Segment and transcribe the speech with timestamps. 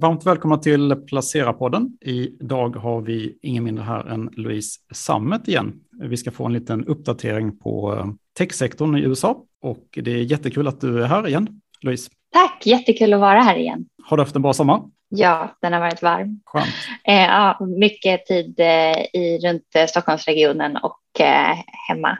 [0.00, 1.88] Varmt välkomna till Placera-podden.
[2.00, 5.72] Idag har vi ingen mindre här än Louise Sammet igen.
[6.00, 8.06] Vi ska få en liten uppdatering på eh,
[8.38, 12.10] techsektorn i USA och det är jättekul att du är här igen, Louise.
[12.32, 13.86] Tack, jättekul att vara här igen.
[14.02, 14.82] Har du haft en bra sommar?
[15.08, 16.40] Ja, den har varit varm.
[16.44, 16.74] Skönt.
[17.04, 21.56] Eh, ja, mycket tid eh, i, runt eh, Stockholmsregionen och eh,
[21.88, 22.18] hemma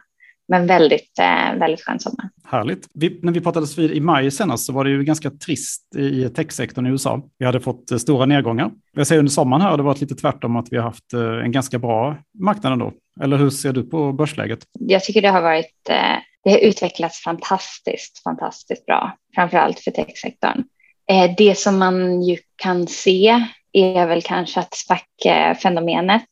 [0.50, 2.28] men väldigt, eh, väldigt skön sommar.
[2.44, 2.88] Härligt.
[2.94, 6.28] Vi, när vi pratades vid i maj senast så var det ju ganska trist i
[6.28, 7.22] techsektorn i USA.
[7.38, 8.70] Vi hade fått eh, stora nedgångar.
[8.92, 11.44] Jag säger under sommaren här har det varit lite tvärtom att vi har haft eh,
[11.44, 12.92] en ganska bra marknad ändå.
[13.20, 14.58] Eller hur ser du på börsläget?
[14.78, 15.84] Jag tycker det har varit,
[16.44, 20.64] det har utvecklats fantastiskt, fantastiskt bra, framför allt för techsektorn.
[21.36, 26.28] Det som man ju kan se är väl kanske att SPAC-fenomenet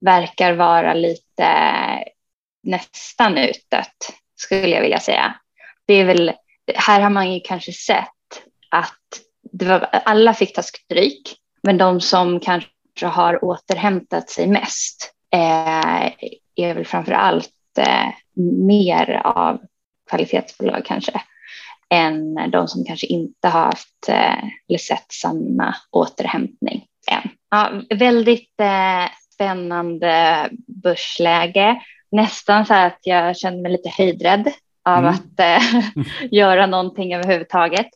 [0.00, 1.44] verkar vara lite
[2.62, 5.34] nästan utdött, skulle jag vilja säga.
[5.86, 6.32] Det är väl,
[6.74, 8.08] här har man ju kanske sett
[8.70, 8.98] att
[9.52, 16.12] var, alla fick ta stryk, men de som kanske har återhämtat sig mest eh,
[16.56, 18.08] är väl framför allt eh,
[18.66, 19.58] mer av
[20.10, 21.20] kvalitetsbolag kanske
[21.94, 27.30] än de som kanske inte har haft eh, eller sett samma återhämtning än.
[27.50, 30.48] Ja, väldigt eh, spännande
[30.82, 31.80] börsläge
[32.10, 34.52] nästan så att jag kände mig lite höjdrädd
[34.84, 35.10] av mm.
[35.14, 35.82] att eh,
[36.30, 37.88] göra någonting överhuvudtaget.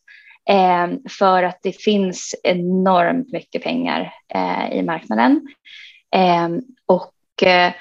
[0.49, 5.49] Eh, för att det finns enormt mycket pengar eh, i marknaden.
[6.17, 6.49] Eh,
[6.87, 7.73] och eh,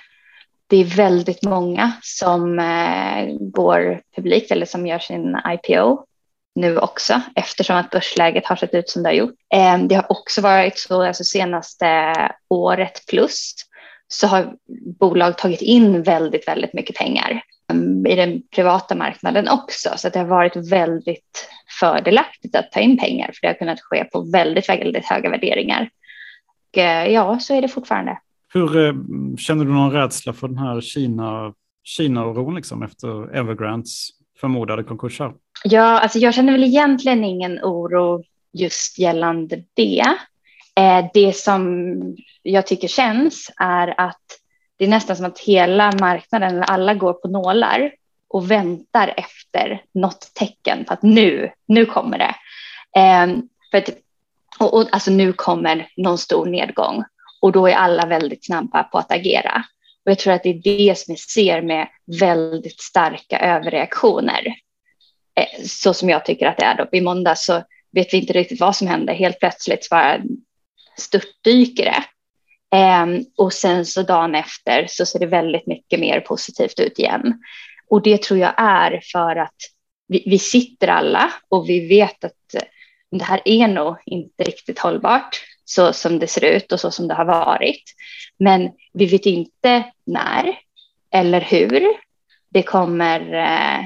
[0.67, 6.06] det är väldigt många som eh, går publikt eller som gör sin IPO
[6.56, 9.36] nu också eftersom att börsläget har sett ut som det har gjort.
[9.90, 12.16] Det har också varit så alltså senaste
[12.50, 13.56] året plus
[14.14, 14.56] så har
[15.00, 19.89] bolag tagit in väldigt, väldigt mycket pengar mm, i den privata marknaden också.
[19.95, 24.03] Så det har varit väldigt fördelaktigt att ta in pengar för det har kunnat ske
[24.03, 25.89] på väldigt, väldigt höga värderingar.
[26.72, 28.19] Och eh, ja, så är det fortfarande.
[28.53, 28.94] Hur eh,
[29.38, 31.53] känner du någon rädsla för den här Kina,
[31.84, 34.09] Kina-oron liksom efter Evergrandes
[34.41, 35.34] förmodade konkurser?
[35.63, 38.23] Ja, alltså jag känner väl egentligen ingen oro
[38.53, 40.03] just gällande det.
[40.75, 41.95] Eh, det som
[42.41, 44.39] jag tycker känns är att
[44.78, 47.91] det är nästan som att hela marknaden, alla går på nålar
[48.28, 52.35] och väntar efter något tecken på att nu, nu kommer det.
[53.00, 53.38] Eh,
[53.72, 53.89] för att,
[54.59, 57.03] och, och, alltså nu kommer någon stor nedgång
[57.41, 59.63] och då är alla väldigt snabba på att agera.
[60.05, 61.88] Och jag tror att det är det som vi ser med
[62.19, 64.47] väldigt starka överreaktioner.
[65.35, 66.97] Eh, så som jag tycker att det är då.
[66.97, 69.13] I måndag så vet vi inte riktigt vad som hände.
[69.13, 70.19] Helt plötsligt bara
[70.98, 72.04] störtdyker det.
[72.78, 77.42] Ehm, och sen så dagen efter så ser det väldigt mycket mer positivt ut igen.
[77.90, 79.56] Och det tror jag är för att
[80.08, 82.56] vi, vi sitter alla och vi vet att
[83.12, 87.08] det här är nog inte riktigt hållbart så som det ser ut och så som
[87.08, 87.84] det har varit.
[88.40, 90.59] Men vi vet inte när
[91.12, 91.84] eller hur
[92.50, 93.86] det kommer eh,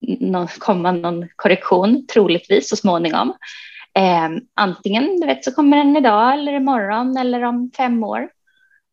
[0.00, 3.34] någon, komma någon korrektion, troligtvis så småningom.
[3.94, 8.28] Eh, antingen du vet, så kommer den idag eller imorgon eller om fem år.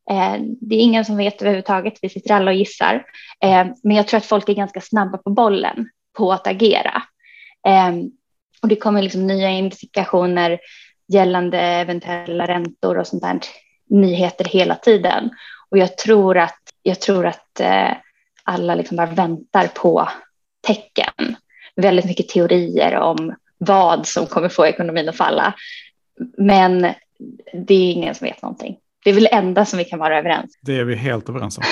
[0.10, 2.00] Eh, det är ingen som vet överhuvudtaget.
[2.02, 3.06] Vi sitter alla och gissar.
[3.44, 7.04] Eh, men jag tror att folk är ganska snabba på bollen på att agera.
[7.68, 8.12] Ehm,
[8.62, 10.60] och det kommer liksom nya indikationer
[11.08, 13.40] gällande eventuella räntor och sånt där.
[13.90, 15.30] Nyheter hela tiden.
[15.70, 17.92] Och jag tror att, jag tror att eh,
[18.44, 20.10] alla liksom bara väntar på
[20.68, 21.36] tecken.
[21.76, 23.36] Väldigt mycket teorier om
[23.68, 25.54] vad som kommer få ekonomin att falla.
[26.38, 26.82] Men
[27.54, 28.78] det är ingen som vet någonting.
[29.04, 31.58] Det är väl det enda som vi kan vara överens Det är vi helt överens
[31.58, 31.64] om.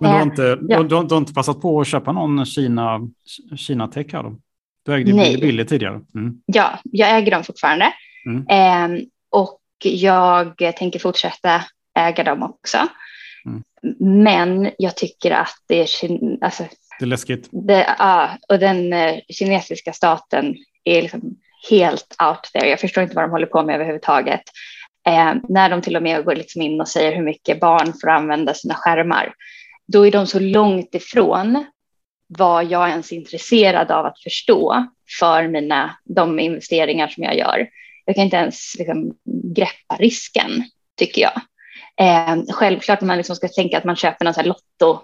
[0.00, 0.82] Men du har inte, ja.
[0.82, 3.00] du, du har inte passat på att köpa någon Kina,
[3.56, 4.36] Kina Tech här då?
[4.84, 5.40] Du ägde Nej.
[5.40, 6.00] Billy tidigare.
[6.14, 6.34] Mm.
[6.46, 7.92] Ja, jag äger dem fortfarande.
[8.26, 8.46] Mm.
[8.48, 11.64] Eh, och jag tänker fortsätta
[11.98, 12.78] äga dem också.
[13.46, 13.62] Mm.
[14.24, 15.88] Men jag tycker att det är,
[16.40, 16.64] alltså,
[16.98, 17.48] det är läskigt.
[17.52, 21.20] Det, ja, och den eh, kinesiska staten är liksom
[21.70, 22.68] helt out there.
[22.68, 24.42] Jag förstår inte vad de håller på med överhuvudtaget.
[25.06, 28.08] Eh, när de till och med går liksom in och säger hur mycket barn får
[28.08, 29.34] använda sina skärmar,
[29.86, 31.64] då är de så långt ifrån
[32.26, 34.86] vad jag ens är intresserad av att förstå
[35.18, 37.68] för mina, de investeringar som jag gör.
[38.04, 39.14] Jag kan inte ens liksom,
[39.54, 40.64] greppa risken,
[40.96, 41.40] tycker jag.
[42.00, 45.02] Eh, självklart om man liksom ska tänka att man köper någon lotto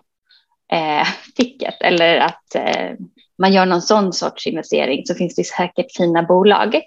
[0.72, 2.93] eh, ticket eller att eh,
[3.38, 6.80] man gör någon sån sorts investering så finns det säkert fina bolag.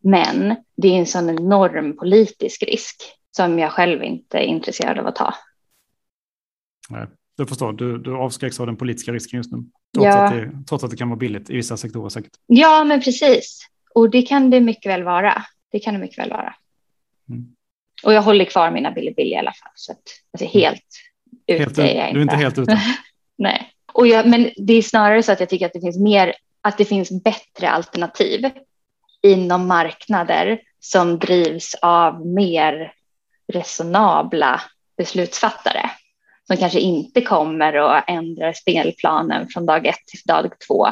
[0.00, 2.96] Men det är en sån enorm politisk risk
[3.36, 5.34] som jag själv inte är intresserad av att ta.
[6.88, 7.06] Nej,
[7.36, 9.58] du förstår, du, du avskräcks av den politiska risken just nu.
[9.94, 10.24] Trots, ja.
[10.24, 12.32] att det, trots att det kan vara billigt i vissa sektorer säkert.
[12.46, 13.68] Ja, men precis.
[13.94, 15.42] Och det kan det mycket väl vara.
[15.72, 16.54] Det kan det mycket väl vara.
[17.28, 17.46] Mm.
[18.04, 19.72] Och jag håller kvar mina Bilibili i alla fall.
[19.74, 20.02] Så att,
[20.32, 20.84] alltså helt
[21.48, 22.14] helt ute är jag inte.
[22.14, 22.80] Du är inte helt ute?
[23.38, 23.72] Nej.
[23.92, 26.78] Och jag, men det är snarare så att jag tycker att det finns mer, att
[26.78, 28.50] det finns bättre alternativ
[29.22, 32.92] inom marknader som drivs av mer
[33.52, 34.60] resonabla
[34.96, 35.90] beslutsfattare
[36.46, 40.88] som kanske inte kommer och ändrar spelplanen från dag ett till dag två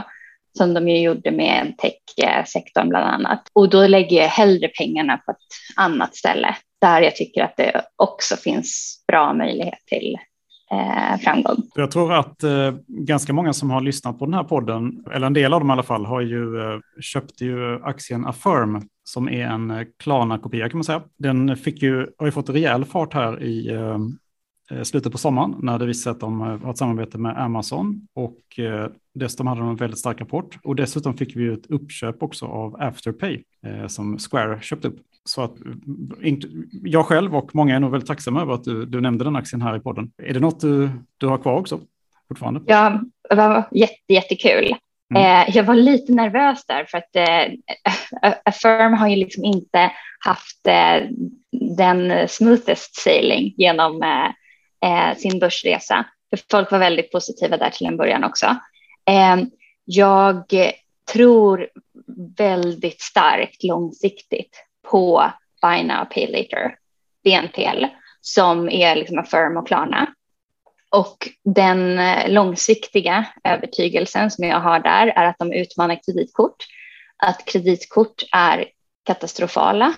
[0.58, 3.48] som de ju gjorde med techsektorn bland annat.
[3.52, 5.36] Och då lägger jag hellre pengarna på ett
[5.76, 10.16] annat ställe där jag tycker att det också finns bra möjlighet till
[10.72, 11.56] Eh, framgång.
[11.74, 15.32] Jag tror att eh, ganska många som har lyssnat på den här podden, eller en
[15.32, 19.46] del av dem i alla fall, har ju eh, köpt ju aktien Affirm som är
[19.46, 21.02] en eh, Klarna-kopia kan man säga.
[21.18, 23.98] Den fick ju, har ju fått rejäl fart här i eh,
[24.70, 28.08] eh slutet på sommaren när det visade att de eh, har ett samarbete med Amazon
[28.14, 32.22] och eh, dessutom hade de en väldigt stark rapport och dessutom fick vi ett uppköp
[32.22, 35.00] också av Afterpay eh, som Square köpte upp.
[35.24, 35.54] Så att
[36.84, 39.62] jag själv och många är nog väldigt tacksamma över att du, du nämnde den aktien
[39.62, 40.12] här i podden.
[40.22, 41.80] Är det något du, du har kvar också?
[42.28, 42.60] Fortfarande?
[42.66, 43.00] Ja,
[43.30, 44.76] det var jätte, jättekul.
[45.14, 45.44] Mm.
[45.48, 47.52] jag var lite nervös där för att eh,
[48.44, 50.66] Affirm har ju liksom inte haft
[51.76, 56.06] den smoothest sailing genom eh, sin börsresa.
[56.30, 58.46] För folk var väldigt positiva där till en början också.
[59.08, 59.36] Eh,
[59.84, 60.44] jag
[61.12, 61.68] tror
[62.36, 65.32] väldigt starkt långsiktigt på
[65.62, 66.76] Buy Now Pay Later,
[67.24, 67.84] BNPL,
[68.20, 70.06] som är liksom Affirm och Klarna.
[70.90, 76.56] Och den eh, långsiktiga övertygelsen som jag har där är att de utmanar kreditkort.
[77.16, 78.64] Att kreditkort är
[79.04, 79.94] katastrofala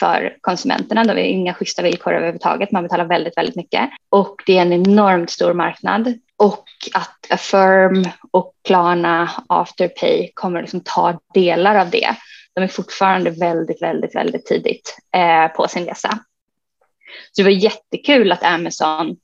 [0.00, 1.04] för konsumenterna.
[1.04, 2.72] De har inga schyssta villkor överhuvudtaget.
[2.72, 6.64] Man betalar väldigt, väldigt mycket och det är en enormt stor marknad och
[6.94, 12.16] att Affirm och Klarna Afterpay kommer liksom ta delar av det.
[12.56, 16.08] De är fortfarande väldigt, väldigt, väldigt tidigt eh, på sin resa.
[17.32, 19.16] Så det var jättekul att Amazon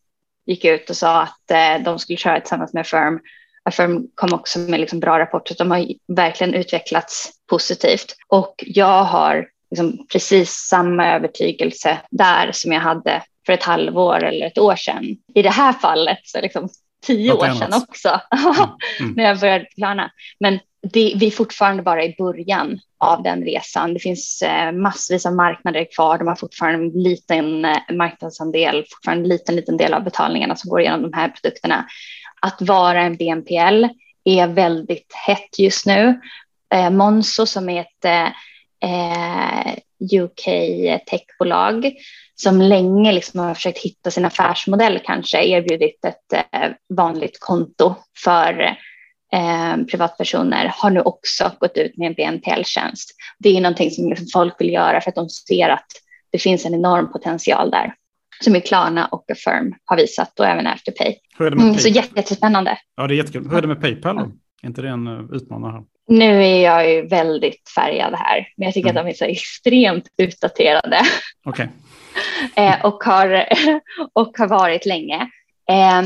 [0.46, 3.20] gick ut och sa att eh, de skulle köra tillsammans med Affirm.
[3.62, 5.55] Affirm kom också med liksom bra rapporter.
[5.58, 12.81] De har verkligen utvecklats positivt och jag har liksom precis samma övertygelse där som jag
[12.81, 15.05] hade för ett halvår eller ett år sedan.
[15.35, 16.69] I det här fallet så liksom
[17.06, 18.55] tio år sedan också, mm.
[19.00, 19.12] Mm.
[19.17, 20.11] när jag började plana.
[20.40, 23.94] Men det, vi är fortfarande bara i början av den resan.
[23.94, 26.19] Det finns eh, massvis av marknader kvar.
[26.19, 30.70] De har fortfarande en liten eh, marknadsandel, fortfarande en liten, liten del av betalningarna som
[30.70, 31.87] går igenom de här produkterna.
[32.40, 33.84] Att vara en BNPL
[34.25, 36.20] är väldigt hett just nu.
[36.75, 38.26] Eh, Monzo som är ett eh,
[38.90, 39.75] eh,
[40.12, 40.44] UK
[41.06, 41.93] techbolag
[42.35, 47.94] som länge liksom har försökt hitta sin affärsmodell kanske erbjudit ett eh, vanligt konto
[48.25, 48.76] för
[49.32, 53.11] eh, privatpersoner har nu också gått ut med en BNPL-tjänst.
[53.38, 55.87] Det är någonting som liksom folk vill göra för att de ser att
[56.32, 57.94] det finns en enorm potential där
[58.44, 61.17] som är Klarna och Affirm har visat och även Afterpay.
[61.38, 62.79] Hur är det med mm, så jättespännande.
[62.96, 63.49] Ja, det är jättekul.
[63.49, 64.17] Hur är det med Paypal?
[64.17, 64.23] Då?
[64.62, 65.73] Är inte det en uh, utmanare?
[65.73, 65.82] Här?
[66.08, 69.00] Nu är jag ju väldigt färgad här, men jag tycker mm.
[69.00, 71.00] att de är så extremt utdaterade.
[71.44, 71.67] Okay.
[72.56, 73.44] eh, och, har,
[74.12, 75.28] och har varit länge.
[75.70, 76.02] Eh,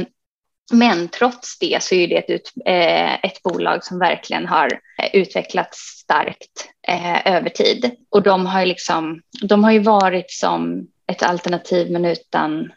[0.73, 5.11] men trots det så är det ett, ut, eh, ett bolag som verkligen har eh,
[5.13, 7.91] utvecklats starkt eh, över tid.
[8.11, 12.73] Och de har, ju liksom, de har ju varit som ett alternativ men utan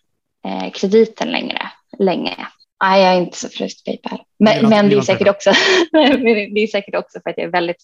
[0.73, 2.47] krediten längre, länge.
[2.83, 4.21] Nej, jag är inte så förtjust i Paypal.
[4.39, 5.51] Men, det, men det, är säkert också,
[5.91, 7.83] det är säkert också för att jag är väldigt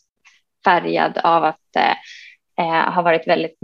[0.65, 1.91] färgad av att eh,
[2.65, 3.57] eh ha varit väldigt,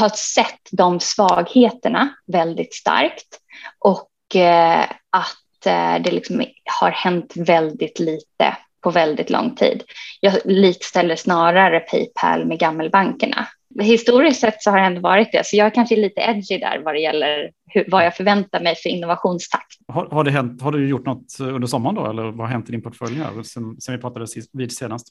[0.00, 3.38] ha, sett de svagheterna väldigt starkt
[3.78, 6.44] och eh, att det liksom
[6.80, 9.82] har hänt väldigt lite på väldigt lång tid.
[10.20, 13.46] Jag likställer snarare Paypal med gammelbankerna
[13.80, 16.82] historiskt sett så har det ändå varit det, så jag kanske är lite edgy där
[16.84, 19.78] vad det gäller hur, vad jag förväntar mig för innovationstakt.
[19.88, 22.68] Har, har, det hänt, har du gjort något under sommaren då, eller vad har hänt
[22.68, 25.08] i din portfölj sen, sen vi pratade vid senast?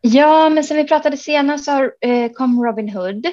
[0.00, 3.26] Ja, men sen vi pratade senast så eh, kom Robin Hood.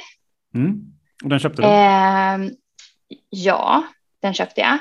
[0.55, 0.81] Mm.
[1.23, 1.67] Och den köpte du?
[1.67, 2.51] Eh,
[3.29, 3.83] ja,
[4.21, 4.77] den köpte jag.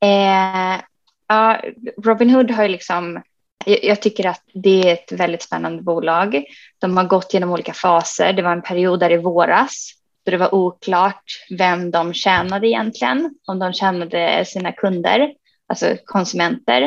[0.00, 0.80] Eh,
[1.28, 1.62] ja,
[2.04, 3.22] Robin Hood har ju liksom
[3.66, 6.44] jag tycker att det är ett väldigt spännande bolag.
[6.78, 8.32] De har gått genom olika faser.
[8.32, 11.24] Det var en period där i våras då det var oklart
[11.58, 13.34] vem de tjänade egentligen.
[13.46, 15.32] Om de tjänade sina kunder,
[15.66, 16.82] alltså konsumenter,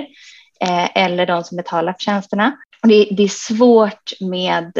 [0.61, 2.57] eh, eller de som betalar för tjänsterna.
[2.83, 4.77] Det, det är svårt med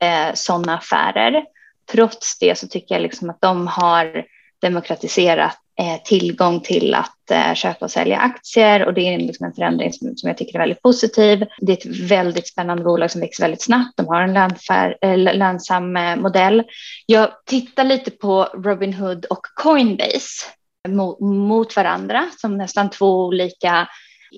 [0.00, 1.44] eh, sådana affärer.
[1.92, 4.24] Trots det så tycker jag liksom att de har
[4.60, 9.52] demokratiserat Eh, tillgång till att eh, köpa och sälja aktier och det är liksom en
[9.52, 11.44] förändring som, som jag tycker är väldigt positiv.
[11.60, 13.96] Det är ett väldigt spännande bolag som växer väldigt snabbt.
[13.96, 16.62] De har en lönfär, eh, lönsam modell.
[17.06, 20.46] Jag tittar lite på Robinhood och Coinbase
[20.88, 23.88] mot, mot varandra som nästan två olika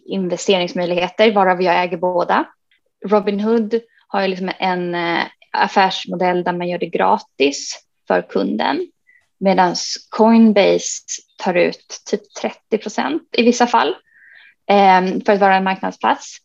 [0.07, 2.45] investeringsmöjligheter varav jag äger båda.
[3.07, 4.97] Robinhood har ju liksom en
[5.53, 7.79] affärsmodell där man gör det gratis
[8.09, 8.87] för kunden
[9.41, 9.77] medan
[10.11, 11.03] Coinbase
[11.37, 13.89] tar ut typ 30 procent i vissa fall
[14.71, 16.37] eh, för att vara en marknadsplats.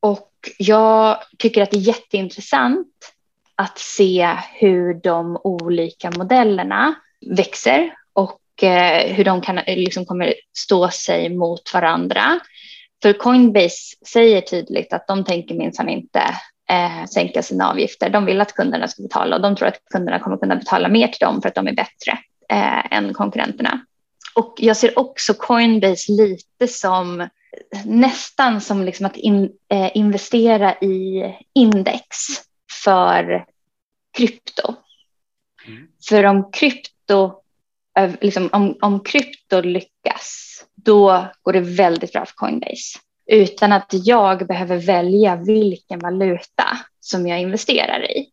[0.00, 2.88] Och jag tycker att det är jätteintressant
[3.56, 6.94] att se hur de olika modellerna
[7.36, 12.40] växer och eh, hur de kan, eh, liksom kommer stå sig mot varandra.
[13.02, 16.20] För Coinbase säger tydligt att de tänker minsann inte
[16.70, 18.10] eh, sänka sina avgifter.
[18.10, 21.08] De vill att kunderna ska betala och de tror att kunderna kommer kunna betala mer
[21.08, 22.18] till dem för att de är bättre
[22.52, 23.86] eh, än konkurrenterna.
[24.34, 27.28] Och jag ser också Coinbase lite som
[27.84, 32.06] nästan som liksom att in, eh, investera i index
[32.84, 33.46] för
[34.16, 34.74] krypto.
[35.66, 35.88] Mm.
[36.08, 37.32] För om krypto,
[38.20, 42.98] liksom, om, om krypto lyckas, då går det väldigt bra för Coinbase.
[43.26, 48.26] Utan att jag behöver välja vilken valuta som jag investerar i.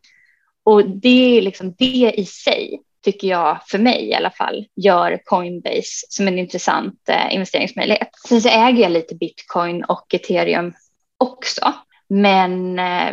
[0.62, 5.20] Och det är liksom det i sig tycker jag, för mig i alla fall, gör
[5.24, 8.08] Coinbase som en intressant eh, investeringsmöjlighet.
[8.28, 10.72] Sen så äger jag lite bitcoin och ethereum
[11.18, 11.74] också.
[12.08, 13.12] Men eh,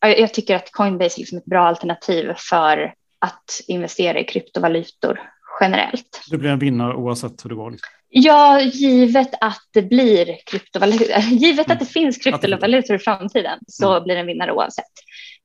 [0.00, 5.20] jag tycker att Coinbase är liksom ett bra alternativ för att investera i kryptovalutor
[5.60, 6.22] generellt.
[6.30, 7.70] Det blir en vinnare oavsett hur det går?
[7.70, 7.88] Liksom.
[8.08, 11.74] Ja, givet att det blir kryptovalutor, givet mm.
[11.74, 14.04] att det finns kryptovalutor i framtiden så mm.
[14.04, 14.84] blir det en vinnare oavsett.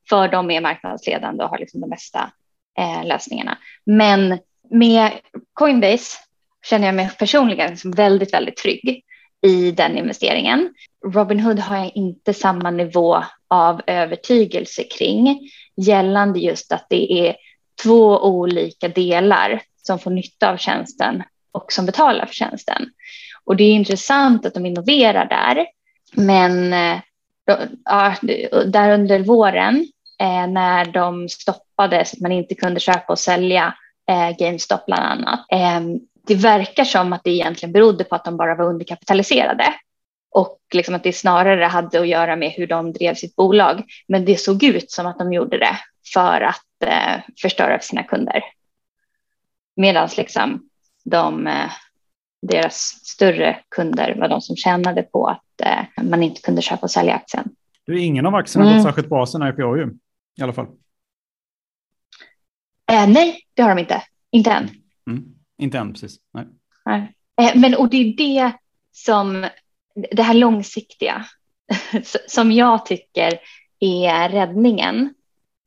[0.08, 2.32] För de är marknadsledande och har liksom de mesta
[2.78, 3.58] eh, lösningarna.
[3.86, 4.38] Men
[4.70, 5.10] med
[5.52, 6.18] Coinbase
[6.66, 9.04] känner jag mig personligen som väldigt, väldigt trygg
[9.46, 10.74] i den investeringen.
[11.14, 17.36] Robinhood har jag inte samma nivå av övertygelse kring gällande just att det är
[17.82, 22.90] två olika delar som får nytta av tjänsten och som betalar för tjänsten.
[23.44, 25.66] Och det är intressant att de innoverar där.
[26.12, 27.00] Men eh,
[27.84, 28.14] ja,
[28.66, 29.86] där under våren
[30.20, 33.74] eh, när de stoppade så att man inte kunde köpa och sälja
[34.10, 35.40] eh, GameStop bland annat.
[35.52, 35.80] Eh,
[36.26, 39.74] det verkar som att det egentligen berodde på att de bara var underkapitaliserade
[40.34, 43.82] och liksom att det snarare hade att göra med hur de drev sitt bolag.
[44.08, 45.78] Men det såg ut som att de gjorde det
[46.14, 48.44] för att eh, förstöra för sina kunder.
[49.76, 50.68] Medan liksom
[51.04, 51.70] de, eh,
[52.42, 56.90] deras större kunder var de som tjänade på att eh, man inte kunde köpa och
[56.90, 57.48] sälja aktien.
[57.86, 58.82] Du, ingen av aktierna har mm.
[58.82, 59.90] gått särskilt bra sen IPO ju
[60.36, 60.66] i alla fall?
[62.92, 64.02] Eh, nej, det har de inte.
[64.30, 64.70] Inte än.
[65.10, 65.24] Mm.
[65.58, 66.16] Inte än, precis.
[66.32, 66.46] Nej.
[66.84, 67.14] nej.
[67.40, 68.52] Eh, men och det är det
[68.92, 69.46] som,
[70.10, 71.24] det här långsiktiga,
[72.26, 73.38] som jag tycker
[73.80, 75.14] är räddningen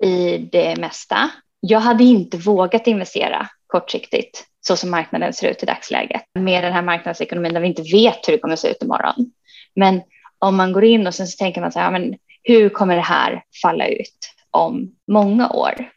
[0.03, 1.29] i det mesta.
[1.59, 6.73] Jag hade inte vågat investera kortsiktigt så som marknaden ser ut i dagsläget med den
[6.73, 9.31] här marknadsekonomin där vi inte vet hur det kommer att se ut imorgon.
[9.75, 10.01] Men
[10.39, 13.01] om man går in och sen så tänker man så här, men hur kommer det
[13.01, 14.36] här falla ut?
[14.51, 15.91] Om många år.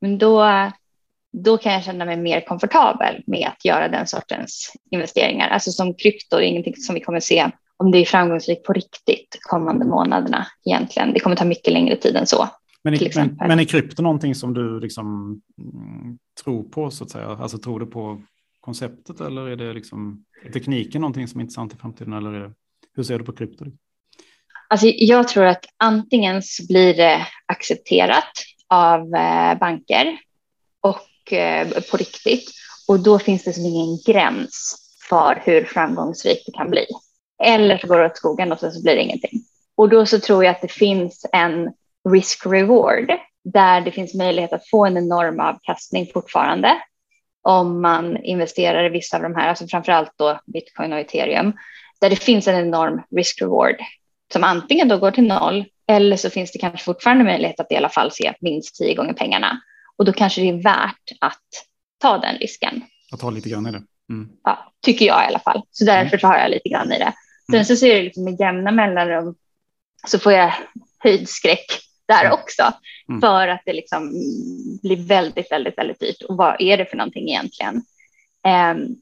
[0.00, 0.46] Men då,
[1.32, 5.48] då kan jag känna mig mer komfortabel med att göra den sortens investeringar.
[5.48, 9.38] Alltså som krypto är ingenting som vi kommer se om det är framgångsrikt på riktigt
[9.40, 11.12] kommande månaderna egentligen.
[11.12, 12.48] Det kommer ta mycket längre tid än så.
[12.82, 17.10] Men, i, men, men är krypto någonting som du liksom mm, tror på så att
[17.10, 17.26] säga?
[17.26, 18.22] Alltså tror du på
[18.60, 22.40] konceptet eller är det liksom är tekniken någonting som är intressant i framtiden eller är
[22.40, 22.52] det,
[22.96, 23.64] hur ser du på krypto?
[24.72, 28.32] Alltså, jag tror att antingen så blir det accepterat
[28.68, 30.18] av eh, banker
[30.80, 32.50] och eh, på riktigt
[32.88, 34.76] och då finns det som ingen gräns
[35.08, 36.86] för hur framgångsrikt det kan bli.
[37.42, 39.40] Eller så går det åt skogen och sen så blir det ingenting.
[39.76, 41.72] Och då så tror jag att det finns en
[42.08, 46.82] risk-reward där det finns möjlighet att få en enorm avkastning fortfarande
[47.42, 51.52] om man investerar i vissa av de här, alltså framförallt då bitcoin och ethereum,
[52.00, 53.76] där det finns en enorm risk-reward
[54.32, 57.76] som antingen då går till noll eller så finns det kanske fortfarande möjlighet att i
[57.76, 59.60] alla fall se minst tio gånger pengarna.
[59.96, 61.42] Och då kanske det är värt att
[61.98, 62.82] ta den risken.
[63.12, 63.82] Att ha lite grann i det.
[64.10, 64.28] Mm.
[64.44, 65.62] Ja, tycker jag i alla fall.
[65.70, 67.12] Så därför så har jag lite grann i det.
[67.46, 67.64] Sen mm.
[67.64, 69.34] så ser det liksom med jämna mellanrum
[70.06, 70.52] så får jag
[70.98, 71.66] höjdskräck
[72.08, 72.32] där mm.
[72.32, 72.72] också.
[73.08, 73.20] Mm.
[73.20, 74.10] För att det liksom
[74.82, 76.22] blir väldigt, väldigt, väldigt dyrt.
[76.22, 77.82] Och vad är det för någonting egentligen?
[78.74, 78.96] Um,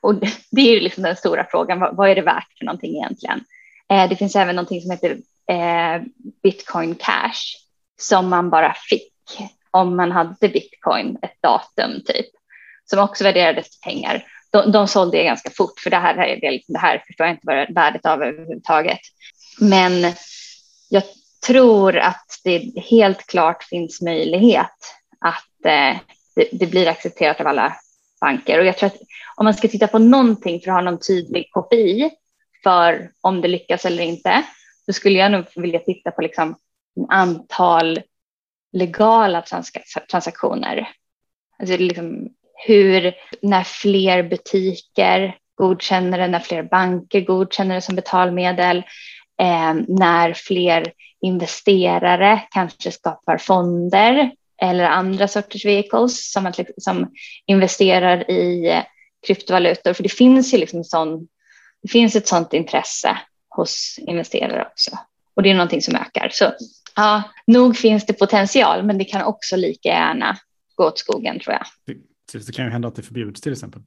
[0.00, 0.14] och
[0.50, 1.80] det är ju liksom den stora frågan.
[1.80, 3.44] Vad, vad, är det värt för någonting egentligen?
[3.90, 5.10] Eh, det finns även någonting som heter
[5.50, 6.02] eh,
[6.42, 7.56] Bitcoin Cash
[8.00, 9.12] som man bara fick
[9.70, 12.26] om man hade bitcoin ett datum typ
[12.84, 14.24] som också värderades till pengar.
[14.50, 17.34] de, de sålde det ganska fort för det här, det, liksom, det här förstår jag
[17.34, 19.00] inte vad värdet av överhuvudtaget.
[19.60, 20.12] Men
[20.88, 21.02] jag
[21.46, 24.76] tror att det helt klart finns möjlighet
[25.20, 25.98] att eh,
[26.34, 27.76] det, det, blir accepterat av alla
[28.20, 28.58] banker.
[28.58, 29.00] Och jag tror att
[29.36, 32.10] om man ska titta på någonting för att ha någon tydlig KPI
[32.62, 34.42] för om det lyckas eller inte,
[34.86, 36.56] så skulle jag nog vilja titta på liksom
[37.08, 38.00] antal
[38.72, 39.42] legala
[40.10, 40.88] transaktioner.
[41.58, 42.28] Alltså liksom
[42.66, 48.76] hur, när fler butiker godkänner det, när fler banker godkänner det som betalmedel,
[49.40, 54.30] eh, när fler investerare kanske skapar fonder
[54.62, 57.10] eller andra sorters vehicles som, liksom, som
[57.46, 58.82] investerar i eh,
[59.26, 59.92] kryptovalutor.
[59.92, 61.28] För det finns ju liksom sån,
[61.82, 63.18] det finns ett sånt intresse
[63.48, 64.98] hos investerare också.
[65.34, 66.28] Och det är någonting som ökar.
[66.32, 66.52] Så
[66.96, 70.38] ja, nog finns det potential, men det kan också lika gärna
[70.74, 71.66] gå åt skogen tror jag.
[72.32, 73.82] Det, det kan ju hända att det förbjuds till exempel.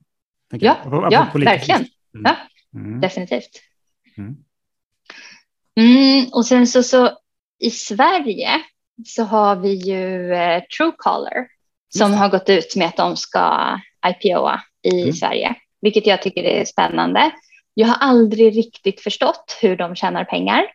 [0.52, 0.78] Ja,
[1.12, 1.86] ja verkligen.
[2.16, 2.24] Mm.
[2.24, 2.36] Ja,
[2.80, 3.02] mm.
[3.02, 3.62] Definitivt.
[4.18, 4.36] Mm.
[5.76, 7.18] Mm, och sen så, så
[7.60, 8.50] i Sverige
[9.06, 11.48] så har vi ju eh, Truecaller
[11.90, 15.14] som har gått ut med att de ska IPOa i mm.
[15.14, 17.32] Sverige, vilket jag tycker är spännande.
[17.74, 20.66] Jag har aldrig riktigt förstått hur de tjänar pengar,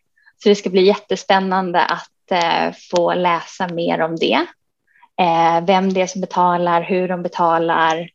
[0.43, 4.47] så det ska bli jättespännande att eh, få läsa mer om det.
[5.21, 8.11] Eh, vem det är som betalar, hur de betalar,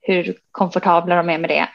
[0.00, 1.68] hur komfortabla de är med det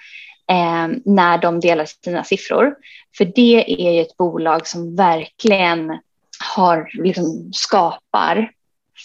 [0.53, 2.75] eh, när de delar sina siffror.
[3.17, 5.99] För det är ju ett bolag som verkligen
[6.55, 8.51] har, liksom, skapar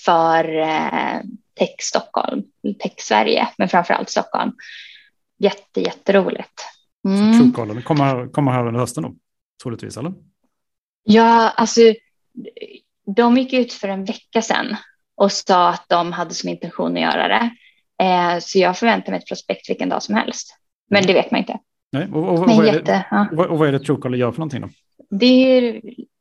[0.04, 1.20] för eh,
[1.58, 2.42] Tech Stockholm,
[2.78, 4.52] Tech Sverige, men framför allt Stockholm.
[5.38, 6.64] Jätte, jätteroligt.
[7.04, 7.38] Mm.
[7.38, 9.14] Truecaller kommer, kommer här under hösten då,
[9.62, 10.12] troligtvis, eller?
[11.02, 11.80] Ja, alltså
[13.16, 14.76] de gick ut för en vecka sedan
[15.14, 17.50] och sa att de hade som intention att göra det.
[18.04, 20.58] Eh, så jag förväntar mig ett prospekt vilken dag som helst.
[20.90, 21.58] Men det vet man inte.
[21.92, 23.46] Nej, och, och, och, vad, jätte, är det, ja.
[23.48, 24.68] och vad är det Truecaller gör för någonting då?
[25.10, 25.80] Det är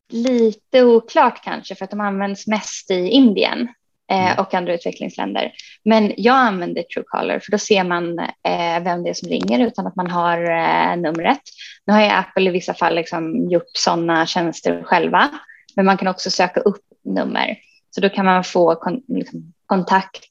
[0.10, 3.68] lite oklart kanske för att de används mest i Indien
[4.12, 4.40] eh, mm.
[4.40, 5.52] och andra utvecklingsländer.
[5.86, 9.88] Men jag använder Truecaller för då ser man eh, vem det är som ringer utan
[9.88, 11.42] att man har eh, numret.
[11.86, 15.30] Nu har ju Apple i vissa fall liksom gjort sådana tjänster själva,
[15.76, 17.58] men man kan också söka upp nummer.
[17.90, 20.24] Så då kan man få kon liksom, kontakt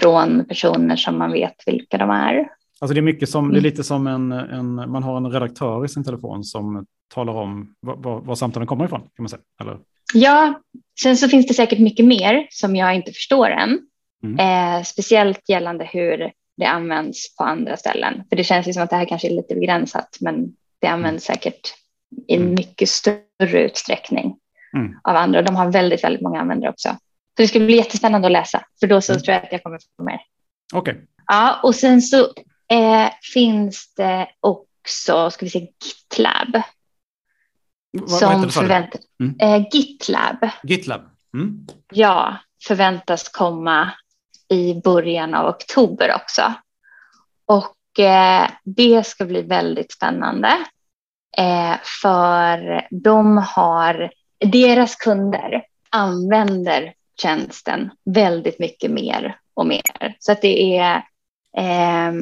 [0.00, 2.48] från personer som man vet vilka de är.
[2.80, 3.70] Alltså det är mycket som, det är mm.
[3.70, 8.20] lite som en, en, man har en redaktör i sin telefon som talar om var,
[8.20, 9.00] var samtalen kommer ifrån.
[9.00, 9.42] Kan man säga.
[9.60, 9.78] Eller?
[10.14, 10.62] Ja,
[11.02, 13.78] sen så finns det säkert mycket mer som jag inte förstår än.
[14.22, 14.38] Mm.
[14.38, 18.22] Eh, speciellt gällande hur det används på andra ställen.
[18.28, 21.28] För det känns ju som att det här kanske är lite begränsat, men det används
[21.28, 21.36] mm.
[21.36, 21.74] säkert
[22.28, 22.50] i mm.
[22.50, 24.36] mycket större utsträckning
[24.76, 24.96] mm.
[25.02, 25.42] av andra.
[25.42, 26.88] De har väldigt, väldigt många användare också.
[27.36, 29.22] Så det ska bli jättespännande att läsa, för då så mm.
[29.22, 30.20] tror jag att jag kommer få mer.
[30.72, 30.92] Okej.
[30.92, 31.04] Okay.
[31.26, 32.18] Ja, och sen så
[32.72, 36.62] eh, finns det också, ska vi se, GitLab.
[37.92, 39.36] Vad, som vad förväntas, mm.
[39.40, 40.48] eh, GitLab.
[40.62, 41.00] GitLab.
[41.34, 41.66] Mm.
[41.92, 43.90] Ja, förväntas komma
[44.48, 46.54] i början av oktober också.
[47.46, 50.48] Och eh, det ska bli väldigt spännande.
[51.38, 60.16] Eh, för de har, deras kunder använder tjänsten väldigt mycket mer och mer.
[60.18, 60.96] Så att det är,
[61.56, 62.12] eh,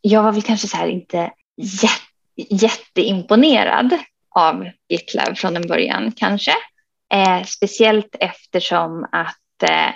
[0.00, 2.02] jag var väl kanske så här inte jätte,
[2.36, 3.98] jätteimponerad
[4.34, 6.52] av GitLab från en början kanske.
[7.14, 9.90] Eh, speciellt eftersom att eh,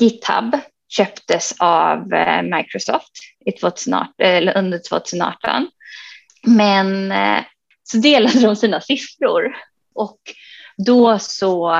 [0.00, 3.12] GitHub köptes av eh, Microsoft
[3.46, 5.68] i 2018, eller under 2018.
[6.46, 7.44] Men eh,
[7.82, 9.56] så delade de sina siffror
[9.94, 10.18] och
[10.86, 11.72] då så,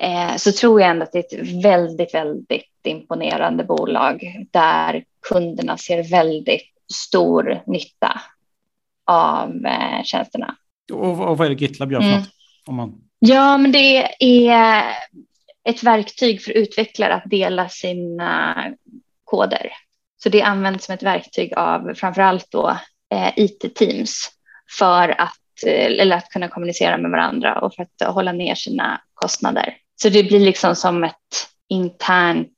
[0.00, 5.78] eh, så tror jag ändå att det är ett väldigt, väldigt imponerande bolag där kunderna
[5.78, 8.20] ser väldigt stor nytta
[9.04, 10.56] av eh, tjänsterna.
[10.92, 12.20] Och, och vad är det GitLab gör för mm.
[12.20, 12.28] något?
[12.66, 12.94] Om man...
[13.18, 14.84] Ja, men det är
[15.68, 18.64] ett verktyg för utvecklare att dela sina
[19.24, 19.72] koder.
[20.22, 22.76] Så det används som ett verktyg av framför allt då
[23.14, 24.30] eh, IT-teams
[24.78, 29.00] för att, eh, eller att kunna kommunicera med varandra och för att hålla ner sina
[29.14, 29.76] kostnader.
[30.02, 31.14] Så det blir liksom som ett
[31.68, 32.48] internt,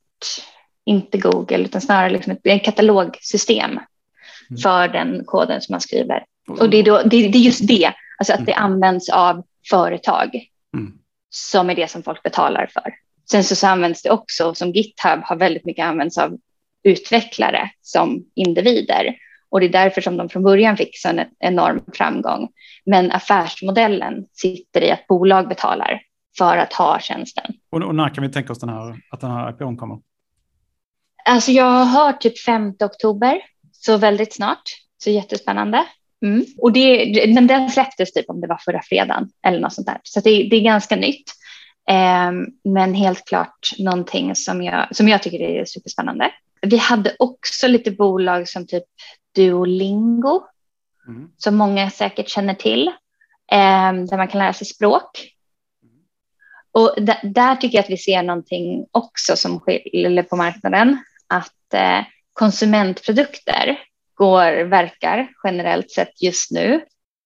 [0.85, 4.61] inte Google, utan snarare liksom ett, ett katalogsystem mm.
[4.63, 6.25] för den koden som man skriver.
[6.49, 8.65] Och det är, då, det, det är just det Alltså att det mm.
[8.65, 10.93] används av företag mm.
[11.31, 12.95] som är det som folk betalar för.
[13.31, 16.39] Sen så, så används det också som GitHub har väldigt mycket använts av
[16.83, 19.17] utvecklare som individer.
[19.51, 22.49] Och det är därför som de från början fick så en enorm framgång.
[22.87, 26.01] Men affärsmodellen sitter i att bolag betalar
[26.39, 27.55] för att ha tjänsten.
[27.71, 29.99] Och, och när kan vi tänka oss den här, att den här IPOn kommer?
[31.25, 33.41] Alltså jag har hört typ 5 oktober
[33.73, 34.63] så väldigt snart,
[34.99, 35.85] så jättespännande.
[36.23, 36.45] Mm.
[36.59, 40.01] Och det, men den släpptes typ om det var förra fredagen eller något sånt där.
[40.03, 41.33] Så det, det är ganska nytt.
[41.91, 42.33] Eh,
[42.65, 46.31] men helt klart någonting som jag, som jag tycker är superspännande.
[46.63, 48.85] Vi hade också lite bolag som typ
[49.35, 50.43] Duolingo,
[51.09, 51.31] mm.
[51.37, 52.89] som många säkert känner till,
[53.53, 55.35] eh, där man kan lära sig språk.
[56.73, 62.01] Och där tycker jag att vi ser någonting också som skiljer på marknaden, att eh,
[62.33, 63.79] konsumentprodukter
[64.19, 66.81] går, verkar generellt sett just nu,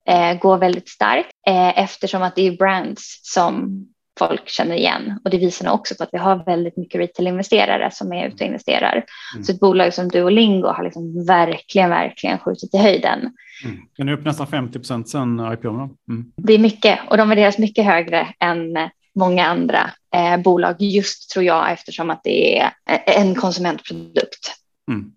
[0.09, 3.87] eh, går väldigt starkt eh, eftersom att det är brands som
[4.19, 5.21] folk känner igen.
[5.25, 8.45] Och det visar nog också på att vi har väldigt mycket retail-investerare som är ute
[8.45, 9.05] och investerar.
[9.35, 9.45] Mm.
[9.45, 13.19] Så ett bolag som Duolingo har liksom verkligen, verkligen skjutit i höjden.
[13.65, 13.79] Mm.
[13.97, 15.69] Den är upp nästan 50 procent sedan IPO.
[15.69, 16.33] Mm.
[16.37, 21.45] Det är mycket och de värderas mycket högre än många andra eh, bolag just tror
[21.45, 22.73] jag eftersom att det är
[23.07, 24.53] en konsumentprodukt.
[24.89, 25.13] Mm.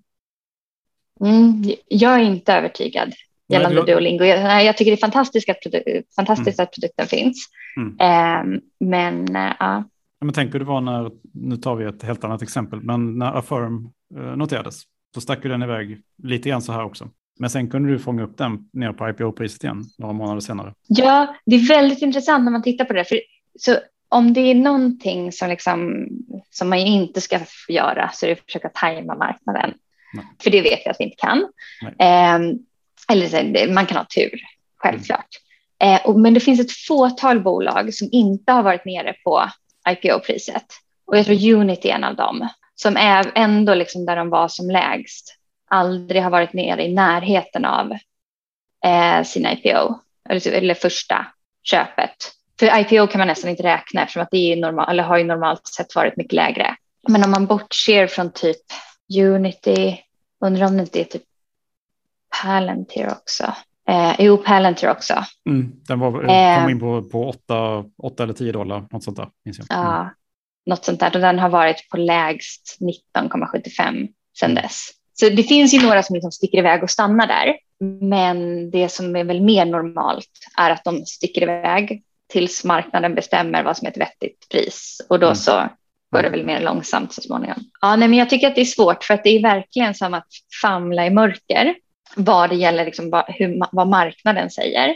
[1.21, 3.13] Mm, jag är inte övertygad
[3.47, 4.25] gällande Nej, Duolingo.
[4.25, 6.63] Jag, jag, tycker det är fantastiskt att, produ fantastiskt mm.
[6.63, 7.49] att produkten finns.
[7.77, 7.99] Mm.
[7.99, 9.27] Eh, men
[9.59, 9.83] ja.
[10.21, 13.89] Men tänker du var när, nu tar vi ett helt annat exempel, men när Affirm
[14.15, 17.09] eh, noterades så stack ju den iväg lite grann så här också.
[17.39, 20.73] Men sen kunde du fånga upp den ner på IPO-priset igen några månader senare.
[20.87, 23.05] Ja, det är väldigt intressant när man tittar på det.
[23.05, 23.19] För,
[23.59, 23.77] så
[24.09, 26.07] om det är någonting som, liksom,
[26.49, 29.73] som man inte ska göra så är det att försöka tajma marknaden.
[30.15, 30.25] Nej.
[30.43, 31.47] För det vet vi att vi inte kan.
[31.99, 32.39] Eh,
[33.09, 34.41] eller man kan ha tur,
[34.77, 35.27] självklart.
[35.79, 35.95] Mm.
[35.95, 39.49] Eh, och, men det finns ett fåtal bolag som inte har varit nere på
[39.89, 40.65] IPO-priset.
[41.07, 42.49] Och jag tror Unity är en av dem.
[42.75, 45.37] Som är ändå liksom där de var som lägst.
[45.69, 47.91] Aldrig har varit nere i närheten av
[48.85, 49.99] eh, sin IPO.
[50.29, 51.27] Eller, eller första
[51.63, 52.15] köpet.
[52.59, 55.23] För IPO kan man nästan inte räkna eftersom att det är normal, eller har ju
[55.23, 56.75] normalt sett varit mycket lägre.
[57.07, 58.61] Men om man bortser från typ
[59.19, 59.99] Unity,
[60.45, 61.23] undrar om det inte är typ
[62.41, 63.53] Palantir också.
[63.89, 65.13] Eh, jo, Palantir också.
[65.49, 69.17] Mm, den var, eh, kom in på, på 8, 8 eller 10 dollar, något sånt
[69.17, 69.29] där.
[69.45, 69.77] Minns jag.
[69.77, 69.91] Mm.
[69.91, 70.09] Ja,
[70.65, 71.15] något sånt där.
[71.15, 72.77] Och den har varit på lägst
[73.15, 74.07] 19,75
[74.39, 74.63] sedan mm.
[74.63, 74.89] dess.
[75.13, 77.57] Så det finns ju några som liksom sticker iväg och stannar där.
[78.01, 83.63] Men det som är väl mer normalt är att de sticker iväg tills marknaden bestämmer
[83.63, 85.01] vad som är ett vettigt pris.
[85.09, 85.35] Och då mm.
[85.35, 85.69] så
[86.15, 87.63] går det väl mer långsamt så småningom.
[87.81, 90.13] Ja, nej, men jag tycker att det är svårt för att det är verkligen som
[90.13, 90.27] att
[90.61, 91.75] famla i mörker
[92.15, 94.95] vad det gäller liksom vad, hur, vad marknaden säger.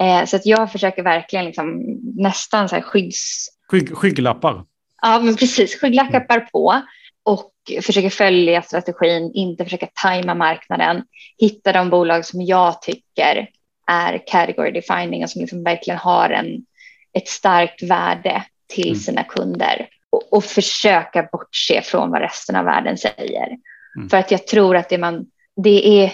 [0.00, 1.82] Eh, så att jag försöker verkligen liksom,
[2.16, 3.48] nästan så här skydds...
[3.68, 4.64] Skygg, skygglappar.
[5.02, 5.80] Ja, men precis.
[5.80, 6.82] Skygglappar på
[7.22, 11.02] och försöker följa strategin, inte försöka tajma marknaden,
[11.38, 13.48] hitta de bolag som jag tycker
[13.86, 16.64] är category defining och som liksom verkligen har en,
[17.12, 18.98] ett starkt värde till mm.
[18.98, 23.48] sina kunder och, och, försöka bortse från vad resten av världen säger.
[23.96, 24.08] Mm.
[24.08, 25.26] För att jag tror att det, man,
[25.62, 26.12] det är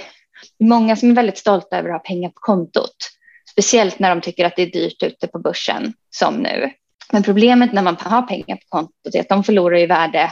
[0.60, 2.96] många som är väldigt stolta över att ha pengar på kontot,
[3.50, 6.70] speciellt när de tycker att det är dyrt ute på börsen som nu.
[7.12, 10.30] Men problemet när man har pengar på kontot är att de förlorar i värde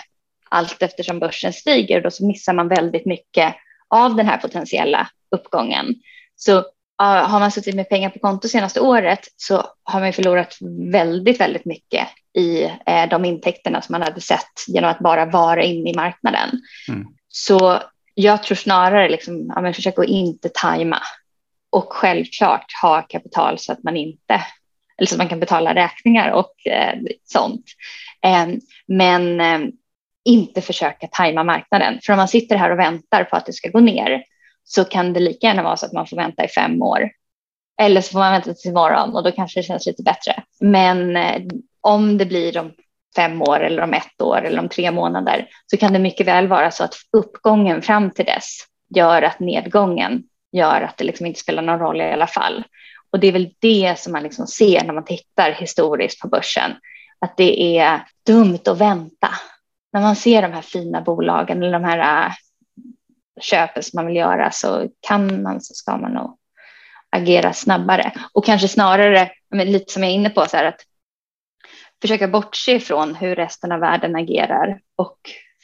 [0.49, 3.55] allt eftersom börsen stiger och då så missar man väldigt mycket
[3.89, 5.95] av den här potentiella uppgången.
[6.37, 6.65] Så
[6.99, 10.57] har man suttit med pengar på konto senaste året så har man förlorat
[10.93, 15.63] väldigt, väldigt mycket i eh, de intäkterna som man hade sett genom att bara vara
[15.63, 16.51] inne i marknaden.
[16.89, 17.07] Mm.
[17.29, 17.83] Så
[18.15, 20.99] jag tror snarare liksom, ja, men försök att inte tajma
[21.71, 24.43] och självklart ha kapital så att man inte
[24.99, 27.65] eller så att man kan betala räkningar och eh, sånt.
[28.25, 28.47] Eh,
[28.87, 29.61] men eh,
[30.25, 32.01] inte försöka tajma marknaden.
[32.03, 34.25] För om man sitter här och väntar på att det ska gå ner
[34.65, 37.11] så kan det lika gärna vara så att man får vänta i fem år.
[37.81, 40.43] Eller så får man vänta till imorgon och då kanske det känns lite bättre.
[40.61, 41.43] Men eh,
[41.81, 42.73] om det blir om
[43.17, 46.49] fem år eller om ett år eller om tre månader så kan det mycket väl
[46.49, 48.59] vara så att uppgången fram till dess
[48.95, 50.23] gör att nedgången
[50.53, 52.65] gör att det liksom inte spelar någon roll i alla fall.
[53.11, 56.71] Och det är väl det som man liksom ser när man tittar historiskt på börsen,
[57.19, 59.29] att det är dumt att vänta.
[59.93, 62.33] När man ser de här fina bolagen eller de här eh,
[63.37, 66.39] äh, köpen som man vill göra så kan man så ska man nog
[67.11, 70.81] agera snabbare och kanske snarare, lite som jag är inne på, så här att
[72.03, 75.19] försöka bortse ifrån hur resten av världen agerar och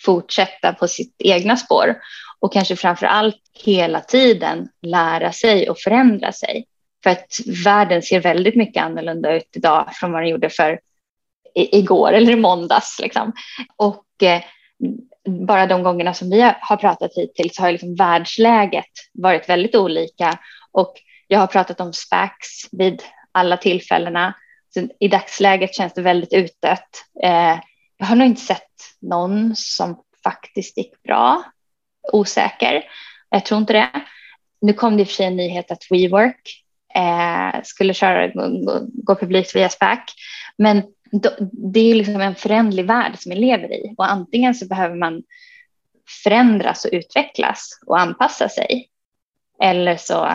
[0.04, 1.96] fortsätta på sitt egna spår
[2.40, 6.64] och kanske framför allt hela tiden lära sig och förändra sig.
[7.02, 7.32] För att
[7.64, 10.80] världen ser väldigt mycket annorlunda ut idag från vad den gjorde för
[11.54, 12.98] igår eller i måndags.
[13.02, 13.32] Liksom.
[13.76, 14.42] Och eh,
[15.28, 20.38] bara de gångerna som vi har pratat hittills har liksom världsläget varit väldigt olika
[20.72, 20.94] och
[21.26, 24.34] jag har pratat om SPACs vid alla tillfällena
[24.74, 27.04] så I dagsläget känns det väldigt utdött.
[27.22, 27.58] Eh,
[27.96, 31.42] jag har nog inte sett någon som faktiskt gick bra,
[32.12, 32.84] osäker.
[33.30, 33.90] Jag tror inte det.
[34.60, 36.64] Nu kom det i och för sig en nyhet att WeWork
[36.94, 39.98] eh, skulle köra, gå, gå publikt via SPAC.
[40.58, 40.82] Men
[41.52, 45.22] det är liksom en förändlig värld som vi lever i och antingen så behöver man
[46.24, 48.88] förändras och utvecklas och anpassa sig
[49.62, 50.28] eller så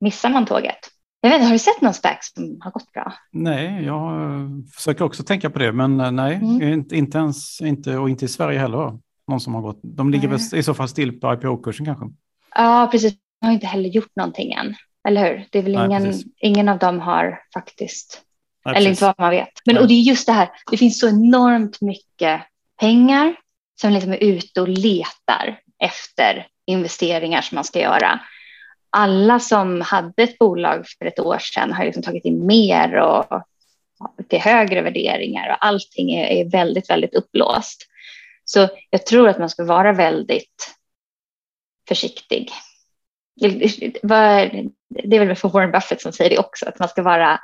[0.00, 0.78] missar man tåget.
[1.20, 3.12] Jag vet inte, har du sett någon SPAC som har gått bra?
[3.32, 4.10] Nej, jag
[4.74, 6.72] försöker också tänka på det, men eh, nej, mm.
[6.72, 8.98] inte, inte ens, inte, och inte i Sverige heller.
[9.28, 9.80] Någon som har gått.
[9.82, 12.06] De ligger väl i så fall still på IPO-kursen kanske.
[12.54, 13.14] Ja, precis.
[13.40, 14.74] De har inte heller gjort någonting än,
[15.08, 15.46] eller hur?
[15.50, 18.22] Det är väl ingen, nej, ingen av dem har faktiskt,
[18.64, 19.48] nej, eller inte vad man vet.
[19.64, 22.40] Men och det är just det här, det finns så enormt mycket
[22.80, 23.34] pengar
[23.80, 28.20] som liksom är ute och letar efter investeringar som man ska göra
[28.90, 33.42] alla som hade ett bolag för ett år sedan har liksom tagit in mer och
[34.28, 37.86] till högre värderingar och allting är, är väldigt, väldigt upplåst.
[38.44, 40.74] Så jag tror att man ska vara väldigt
[41.88, 42.50] försiktig.
[43.40, 47.40] Det är väl för Warren Buffett som säger det också, att man ska vara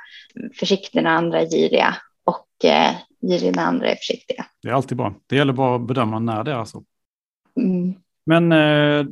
[0.59, 4.45] försiktig när andra är giriga och eh, girig när andra är försiktiga.
[4.61, 5.15] Det är alltid bra.
[5.27, 6.83] Det gäller bara att bedöma när det är så.
[7.59, 7.93] Mm.
[8.25, 9.05] Men eh,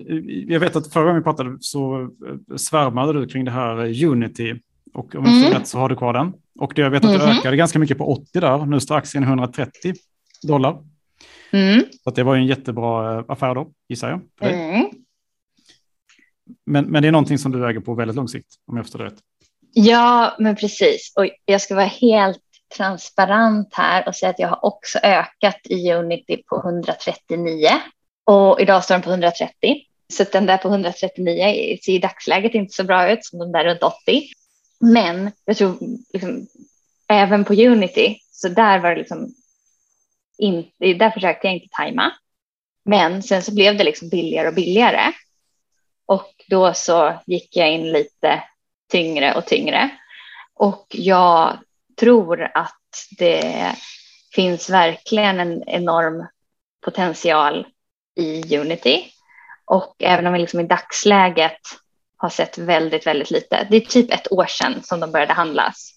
[0.47, 4.55] jag vet att förra gången vi pratade så eh, svärmade du kring det här Unity.
[4.93, 5.53] Och om jag mm.
[5.53, 6.33] rätt så har du kvar den.
[6.59, 7.37] Och det, jag vet att det mm.
[7.37, 8.65] ökade ganska mycket på 80 där.
[8.65, 9.93] Nu står aktien 130
[10.43, 10.77] dollar.
[11.51, 11.83] Mm.
[12.03, 14.51] Så det var ju en jättebra eh, affär då, gissar jag.
[14.51, 14.85] Mm.
[16.65, 18.99] Men, men det är någonting som du äger på väldigt lång sikt, om jag förstår
[18.99, 19.19] det rätt.
[19.73, 21.13] Ja, men precis.
[21.15, 22.41] Och jag ska vara helt
[22.77, 27.69] transparent här och säga att jag har också ökat i Unity på 139
[28.23, 29.53] och idag står den på 130.
[30.13, 33.65] Så den där på 139 ser i dagsläget inte så bra ut som de där
[33.65, 33.95] runt 80.
[34.79, 35.77] Men jag tror
[36.13, 36.47] liksom,
[37.07, 39.35] även på Unity, så där var det liksom
[40.37, 42.11] inte, där försökte jag inte tajma.
[42.85, 45.13] Men sen så blev det liksom billigare och billigare.
[46.05, 48.43] Och då så gick jag in lite
[48.91, 49.89] tyngre och tyngre.
[50.53, 51.59] Och jag
[51.99, 52.81] tror att
[53.17, 53.75] det
[54.35, 56.27] finns verkligen en enorm
[56.85, 57.67] potential
[58.15, 59.11] i Unity.
[59.65, 61.59] Och även om vi liksom i dagsläget
[62.17, 63.67] har sett väldigt, väldigt lite.
[63.69, 65.91] Det är typ ett år sedan som de började handlas.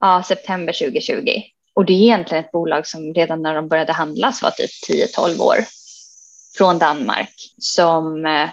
[0.00, 1.42] Ja, september 2020.
[1.74, 4.70] Och det är egentligen ett bolag som redan när de började handlas var typ
[5.16, 5.56] 10-12 år
[6.56, 8.50] från Danmark som eh,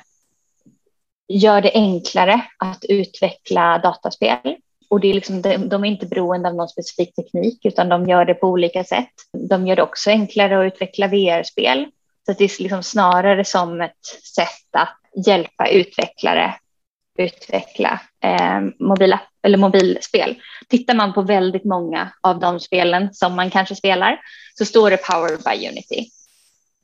[1.27, 4.55] gör det enklare att utveckla dataspel.
[4.89, 8.25] Och det är liksom, de är inte beroende av någon specifik teknik utan de gör
[8.25, 9.13] det på olika sätt.
[9.49, 11.85] De gör det också enklare att utveckla VR-spel
[12.25, 16.55] så det är liksom snarare som ett sätt att hjälpa utvecklare
[17.17, 20.35] utveckla eh, mobila, eller mobilspel.
[20.67, 24.19] Tittar man på väldigt många av de spelen som man kanske spelar
[24.57, 26.09] så står det Power by Unity.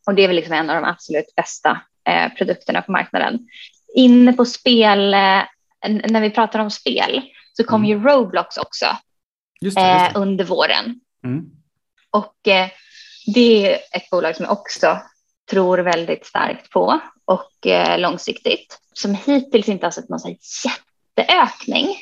[0.06, 3.48] Och det är väl liksom en av de absolut bästa eh, produkterna på marknaden.
[3.96, 5.42] Inne på spel, eh,
[5.88, 7.22] när vi pratar om spel,
[7.58, 7.90] så kom mm.
[7.90, 8.86] ju Roblox också
[9.62, 10.20] just det, just det.
[10.20, 11.00] Eh, under våren.
[11.24, 11.46] Mm.
[12.10, 12.70] Och eh,
[13.36, 15.00] det är ett bolag som jag också
[15.50, 17.52] tror väldigt starkt på och
[17.98, 20.36] långsiktigt som hittills inte har sett någon så
[21.18, 21.96] jätteökning.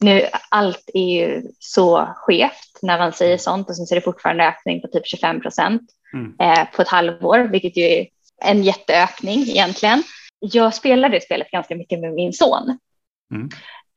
[0.00, 4.44] Nu, allt är ju så skevt när man säger sånt och sen ser det fortfarande
[4.44, 6.66] ökning på typ 25 procent mm.
[6.76, 8.06] på ett halvår, vilket ju är
[8.40, 10.02] en jätteökning egentligen.
[10.40, 12.78] Jag spelar det spelet ganska mycket med min son
[13.34, 13.48] mm.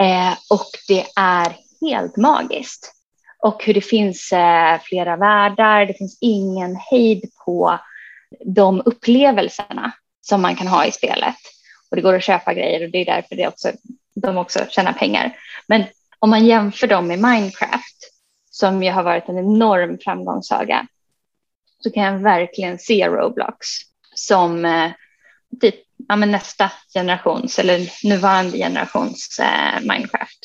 [0.02, 2.94] eh, och det är helt magiskt.
[3.40, 7.80] Och hur det finns eh, flera världar, det finns ingen hejd på
[8.46, 11.36] de upplevelserna som man kan ha i spelet.
[11.90, 13.72] Och det går att köpa grejer och det är därför det också,
[14.16, 15.38] de också tjänar pengar.
[15.68, 15.84] Men
[16.20, 17.98] om man jämför dem med Minecraft,
[18.50, 20.88] som ju har varit en enorm framgångssaga,
[21.80, 23.68] så kan jag verkligen se Roblox
[24.16, 24.92] som eh,
[25.62, 25.76] typ
[26.08, 30.40] ja, men nästa generations eller nuvarande generations eh, Minecraft.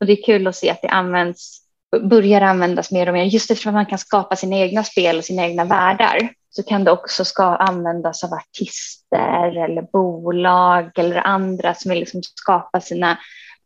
[0.00, 1.62] Och det är kul att se att det används,
[2.02, 5.42] börjar användas mer och mer just eftersom man kan skapa sina egna spel och sina
[5.42, 11.90] egna världar så kan det också ska användas av artister eller bolag eller andra som
[11.90, 13.18] vill liksom skapa sina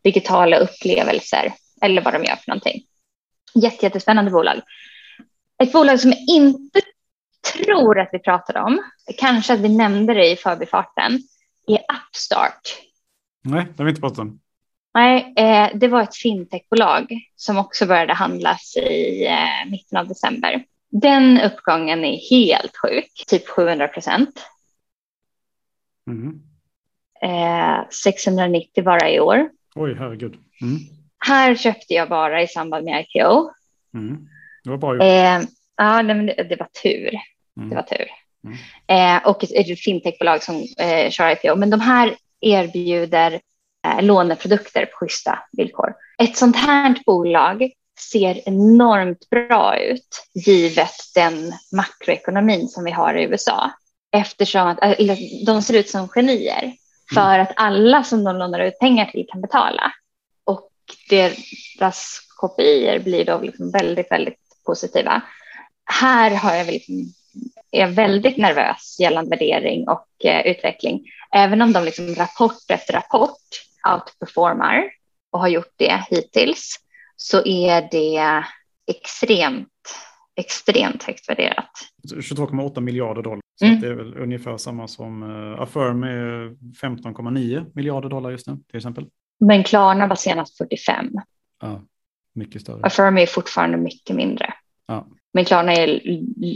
[0.05, 2.83] digitala upplevelser eller vad de gör för någonting.
[3.55, 4.61] Jätte, jättespännande bolag.
[5.63, 6.81] Ett bolag som jag inte
[7.53, 8.83] tror att vi pratade om,
[9.19, 11.23] kanske att vi nämnde det i förbifarten,
[11.67, 12.77] är Upstart.
[13.45, 14.41] Nej, det har vi inte pratat om.
[14.95, 20.65] Nej, eh, det var ett fintechbolag som också började handlas i eh, mitten av december.
[20.91, 24.47] Den uppgången är helt sjuk, typ 700 procent.
[26.07, 26.43] Mm.
[27.23, 29.51] Eh, 690 bara i år.
[29.75, 30.37] Oj, herregud.
[30.63, 30.79] Mm.
[31.19, 33.51] Här köpte jag bara i samband med IPO.
[33.95, 34.29] Mm.
[34.65, 35.03] Det var bra gjort.
[35.03, 37.11] Eh, ja, det, det, var tur.
[37.57, 37.71] Mm.
[37.71, 38.07] Det var tur.
[38.45, 39.17] Mm.
[39.17, 41.57] Eh, och ett, fintechbolag som eh, kör IPO.
[41.57, 43.41] Men de här erbjuder
[43.87, 45.95] eh, låneprodukter på schyssta villkor.
[46.19, 47.71] Ett sånt här bolag
[48.11, 53.71] ser enormt bra ut givet den makroekonomin som vi har i USA.
[54.17, 54.79] Eftersom att,
[55.47, 56.73] de ser ut som genier
[57.15, 59.93] för att alla som de lånar ut pengar till kan betala.
[60.45, 60.71] Och
[61.09, 65.23] deras kopior blir då liksom väldigt, väldigt positiva.
[65.85, 67.13] Här har jag liksom,
[67.73, 71.05] är väldigt nervös gällande värdering och eh, utveckling.
[71.35, 73.39] Även om de liksom rapport efter rapport
[73.95, 74.85] outperformar
[75.31, 76.77] och har gjort det hittills
[77.17, 78.45] så är det
[78.87, 79.69] extremt,
[80.37, 81.71] extremt högt värderat.
[82.15, 83.43] 22,8 miljarder dollar.
[83.59, 83.81] Så mm.
[83.81, 88.77] det är väl ungefär samma som uh, Affirm är 15,9 miljarder dollar just nu till
[88.77, 89.07] exempel.
[89.41, 91.11] Men Klarna var senast 45.
[91.61, 91.83] Ja,
[92.35, 92.83] mycket större.
[92.83, 94.55] Affirm är fortfarande mycket mindre.
[94.87, 95.07] Ja.
[95.33, 96.01] Men Klarna är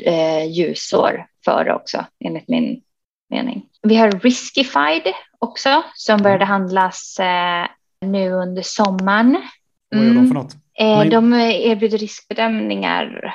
[0.07, 2.83] eh, ljusår före också enligt min
[3.31, 3.67] mening.
[3.83, 6.49] Vi har Riskified också som började mm.
[6.49, 7.67] handlas eh,
[8.01, 9.43] nu under sommaren.
[9.91, 10.55] Vad gör de för något?
[10.79, 13.35] Eh, de erbjuder riskbedömningar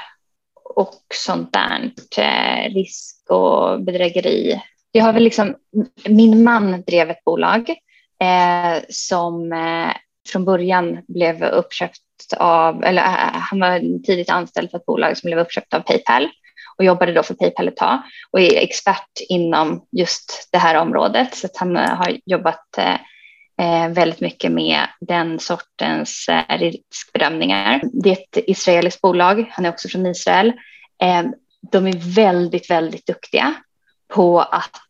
[0.76, 1.92] och sånt där.
[2.18, 4.62] Eh, risk och bedrägeri.
[4.92, 5.56] Jag har väl liksom,
[6.10, 7.70] min man drev ett bolag
[8.22, 9.92] eh, som eh,
[10.30, 12.00] från början blev uppköpt
[12.34, 16.30] av, eller äh, han var tidigt anställd för ett bolag som blev uppköpt av Paypal
[16.78, 21.36] och jobbade då för Paypal ett tag och är expert inom just det här området.
[21.36, 27.82] Så att han äh, har jobbat eh, väldigt mycket med den sortens eh, riskbedömningar.
[28.04, 30.54] Det är ett israeliskt bolag, han är också från Israel.
[31.04, 31.24] Eh,
[31.72, 33.54] de är väldigt, väldigt duktiga
[34.14, 34.82] på att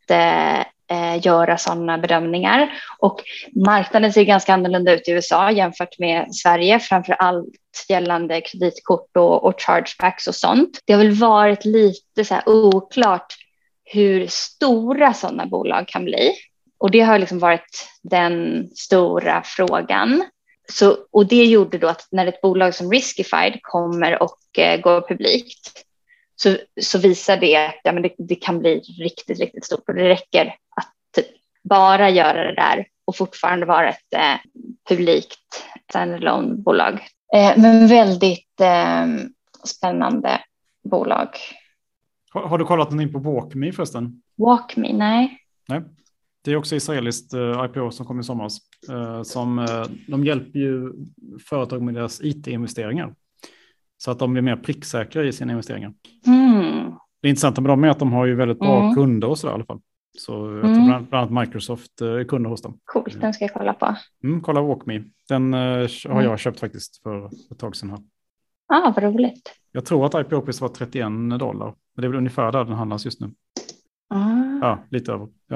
[0.91, 2.73] eh, göra sådana bedömningar.
[2.97, 3.23] Och
[3.65, 7.55] marknaden ser ganska annorlunda ut i USA jämfört med Sverige, framför allt
[7.89, 10.79] gällande kreditkort och, och chargebacks och sånt.
[10.85, 13.35] Det har väl varit lite så oklart
[13.83, 16.33] hur stora sådana bolag kan bli.
[16.79, 20.23] Och det har liksom varit den stora frågan.
[20.71, 25.01] Så, och det gjorde då att när ett bolag som Riskified kommer och eh, går
[25.01, 25.85] publikt
[26.43, 29.95] så, så visar det att ja, men det, det, kan bli riktigt, riktigt stort och
[29.95, 31.25] det räcker att
[31.63, 34.51] bara göra det där och fortfarande vara ett eh,
[34.89, 35.39] publikt
[35.89, 36.93] standalone-bolag.
[37.35, 39.07] Eh, men väldigt eh,
[39.63, 40.41] spännande
[40.83, 41.29] bolag.
[42.31, 44.21] Har, har, du kollat någonting på WalkMe förresten?
[44.37, 45.37] WalkMe, nej.
[45.67, 45.81] Nej,
[46.43, 48.57] det är också israeliskt uh, IPO som kom i somras.
[48.89, 50.93] Uh, som, uh, de hjälper ju
[51.49, 53.15] företag med deras it-investeringar.
[53.97, 55.93] Så att de blir mer pricksäkra i sina investeringar.
[56.71, 56.93] Mm.
[57.21, 58.95] Det intressanta med dem är att de har ju väldigt bra mm.
[58.95, 59.81] kunder och så där, i alla fall.
[60.17, 60.85] Så jag tror mm.
[60.85, 62.79] bland, bland annat Microsoft är kunder hos dem.
[62.85, 63.95] Coolt, den ska jag kolla på.
[64.23, 65.03] Mm, kolla WalkMe.
[65.29, 66.23] Den har mm.
[66.23, 67.99] jag köpt faktiskt för ett tag sedan här.
[68.67, 69.51] Ah, vad roligt.
[69.71, 71.65] Jag tror att IPO-pris var 31 dollar.
[71.65, 73.31] Men det är väl ungefär där den handlas just nu.
[74.09, 74.59] Ah.
[74.61, 75.27] Ja, lite över.
[75.47, 75.55] Ja.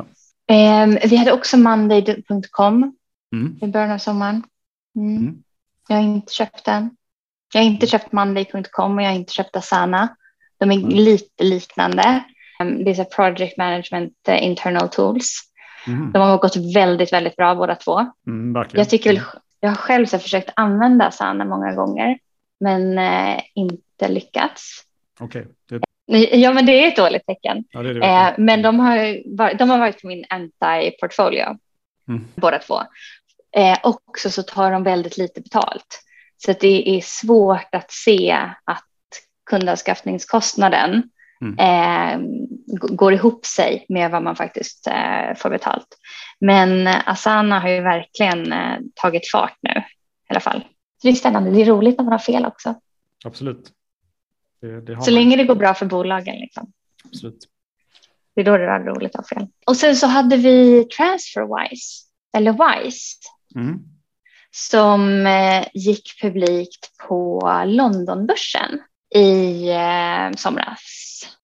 [0.83, 2.95] Um, vi hade också Monday.com
[3.33, 3.57] mm.
[3.61, 4.43] i början av sommaren.
[4.95, 5.17] Mm.
[5.17, 5.43] Mm.
[5.87, 6.89] Jag har inte köpt den.
[7.53, 10.15] Jag har inte köpt Monday.com och jag har inte köpt Asana.
[10.57, 10.89] De är mm.
[10.89, 12.23] lite liknande.
[12.61, 15.41] Um, det är så project management uh, internal tools.
[15.87, 16.11] Mm.
[16.11, 18.05] De har gått väldigt, väldigt bra båda två.
[18.27, 19.23] Mm, jag, tycker
[19.59, 22.19] jag har själv så försökt använda Asana många gånger
[22.59, 24.83] men uh, inte lyckats.
[25.19, 25.45] Okay.
[26.31, 27.63] Ja, men det är ett dåligt tecken.
[27.71, 31.57] Ja, det det eh, men de har, varit, de har varit på min anti-portfolio,
[32.07, 32.25] mm.
[32.35, 32.79] båda två.
[33.55, 36.03] Eh, också så tar de väldigt lite betalt.
[36.37, 38.31] Så det är svårt att se
[38.63, 38.83] att
[39.45, 41.03] kundanskaffningskostnaden
[41.41, 41.59] mm.
[41.59, 42.27] eh,
[42.71, 45.87] går ihop sig med vad man faktiskt eh, får betalt.
[46.39, 49.83] Men Asana har ju verkligen eh, tagit fart nu i
[50.29, 50.61] alla fall.
[51.01, 51.51] Så det är spännande.
[51.51, 52.75] Det är roligt när man har fel också.
[53.25, 53.71] Absolut.
[54.61, 56.35] Det, det så länge det går bra för bolagen.
[56.35, 56.71] Liksom.
[57.05, 57.47] Absolut.
[58.35, 59.47] Det är då det är roligt att ha fel.
[59.65, 62.05] Och sen så hade vi Transferwise,
[62.37, 63.17] eller Wise,
[63.55, 63.79] mm.
[64.51, 68.81] som eh, gick publikt på Londonbörsen
[69.15, 70.81] i eh, somras.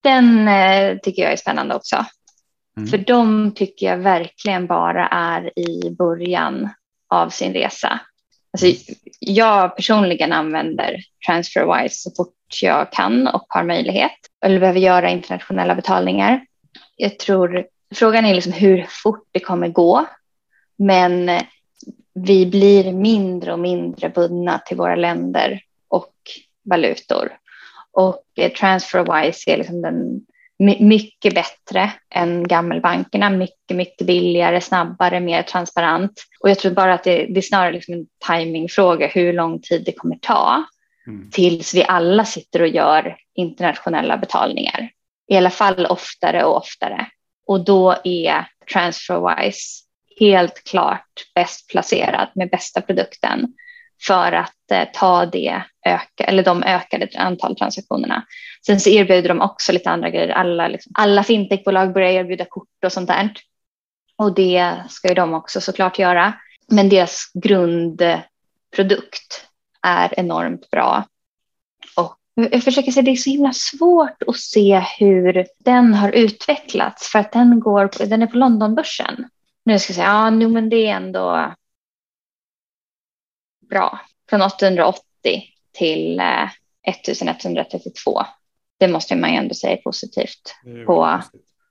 [0.03, 2.05] Den eh, tycker jag är spännande också.
[2.77, 2.89] Mm.
[2.89, 6.69] För de tycker jag verkligen bara är i början
[7.09, 7.99] av sin resa.
[8.53, 14.11] Alltså, jag personligen använder Transferwise så fort jag kan och har möjlighet
[14.45, 16.45] eller behöver göra internationella betalningar.
[16.95, 17.65] Jag tror
[17.95, 20.05] frågan är liksom hur fort det kommer gå,
[20.77, 21.29] men
[22.13, 26.13] vi blir mindre och mindre bundna till våra länder och
[26.63, 27.31] valutor.
[27.93, 28.23] Och
[28.59, 30.21] Transferwise är liksom den
[30.79, 36.23] mycket bättre än gammelbankerna, mycket, mycket billigare, snabbare, mer transparent.
[36.39, 39.83] Och jag tror bara att det, det är snarare liksom en timingfråga hur lång tid
[39.85, 40.63] det kommer ta
[41.07, 41.29] mm.
[41.31, 44.89] tills vi alla sitter och gör internationella betalningar.
[45.27, 47.07] I alla fall oftare och oftare.
[47.47, 49.83] Och då är Transferwise
[50.19, 53.53] helt klart bäst placerad med bästa produkten
[54.07, 58.25] för att eh, ta det öka, eller de ökade antal transaktionerna.
[58.65, 60.29] Sen så erbjuder de också lite andra grejer.
[60.29, 63.33] Alla, liksom, alla fintechbolag börjar erbjuda kort och sånt där.
[64.17, 66.33] Och det ska ju de också såklart göra.
[66.67, 69.47] Men deras grundprodukt
[69.81, 71.03] är enormt bra.
[71.95, 77.11] Och jag försöker säga det är så himla svårt att se hur den har utvecklats
[77.11, 79.29] för att den, går, den är på Londonbörsen.
[79.65, 81.53] Nu ska jag säga, ja, nu, men det är ändå
[83.71, 83.99] bra.
[84.29, 85.01] Från 880
[85.71, 86.49] till eh,
[86.83, 88.21] 1132.
[88.79, 91.21] Det måste man ju ändå säga är positivt är på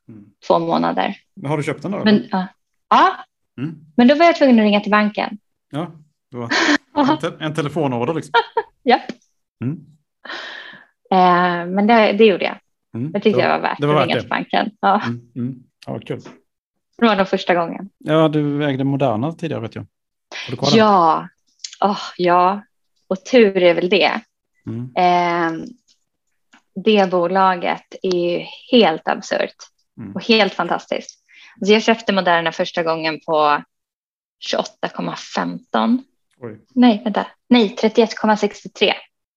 [0.08, 0.24] mm.
[0.46, 1.16] två månader.
[1.34, 2.04] Men har du köpt den då?
[2.04, 2.46] Men, ja,
[2.88, 3.16] ja.
[3.58, 3.74] Mm.
[3.96, 5.38] men då var jag tvungen att ringa till banken.
[5.70, 5.92] Ja,
[6.30, 6.50] det var
[6.94, 8.32] en, te en telefonorder liksom.
[8.82, 9.00] ja.
[9.64, 9.86] Mm.
[11.10, 12.58] Eh, men det, det gjorde jag.
[12.94, 13.12] Mm.
[13.12, 14.20] Det tyckte det var, jag var värt det var att ringa det.
[14.20, 14.70] till banken.
[14.80, 15.02] Ja.
[15.04, 15.20] Mm.
[15.36, 15.62] Mm.
[15.86, 16.20] Ja, kul.
[16.98, 17.88] Det var den första gången.
[17.98, 19.86] Ja, du ägde Moderna tidigare vet jag.
[20.72, 21.28] Ja,
[21.80, 22.62] oh, ja,
[23.08, 24.20] och tur är väl det.
[24.66, 24.92] Mm.
[24.96, 25.66] Eh,
[26.74, 29.56] det bolaget är helt absurt
[29.98, 30.12] mm.
[30.12, 31.20] och helt fantastiskt.
[31.60, 33.62] Alltså jag köpte Moderna första gången på
[34.52, 35.98] 28,15.
[36.74, 37.26] Nej, vänta.
[37.48, 38.92] Nej, 31,63.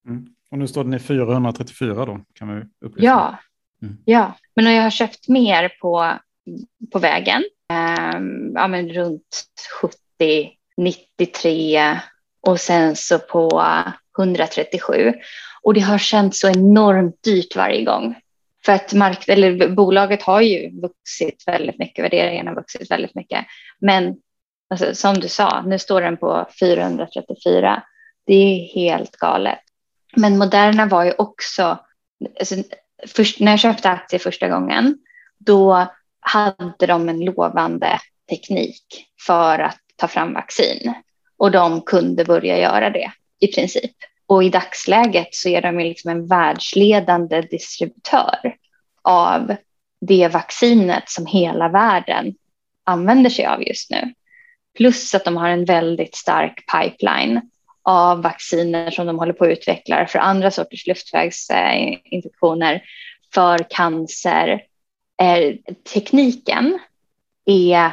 [0.08, 0.26] Mm.
[0.50, 3.06] Och nu står den i 434 då, kan vi upplysa.
[3.06, 3.38] Ja,
[3.82, 3.96] mm.
[4.04, 4.34] ja.
[4.56, 6.12] men jag har köpt mer på,
[6.92, 7.44] på vägen.
[7.70, 8.20] Eh,
[8.54, 9.46] ja, men runt
[9.80, 12.00] 70, 93
[12.46, 13.64] och sen så på
[14.18, 15.14] 137.
[15.62, 18.14] Och det har känts så enormt dyrt varje gång.
[18.64, 23.46] För att mark eller bolaget har ju vuxit väldigt mycket, värderingen har vuxit väldigt mycket.
[23.78, 24.16] Men
[24.70, 27.82] alltså, som du sa, nu står den på 434.
[28.26, 29.58] Det är helt galet.
[30.16, 31.78] Men Moderna var ju också,
[32.38, 32.54] alltså,
[33.06, 34.98] först, när jag köpte aktier första gången,
[35.38, 35.86] då
[36.20, 37.98] hade de en lovande
[38.30, 40.94] teknik för att ta fram vaccin
[41.44, 43.92] och de kunde börja göra det i princip.
[44.26, 48.56] Och i dagsläget så är de liksom en världsledande distributör
[49.02, 49.56] av
[50.00, 52.34] det vaccinet som hela världen
[52.84, 54.14] använder sig av just nu.
[54.76, 57.40] Plus att de har en väldigt stark pipeline
[57.82, 62.82] av vacciner som de håller på att utveckla för andra sorters luftvägsinfektioner,
[63.34, 64.62] för cancer.
[65.22, 65.54] Eh,
[65.94, 66.78] tekniken
[67.46, 67.92] är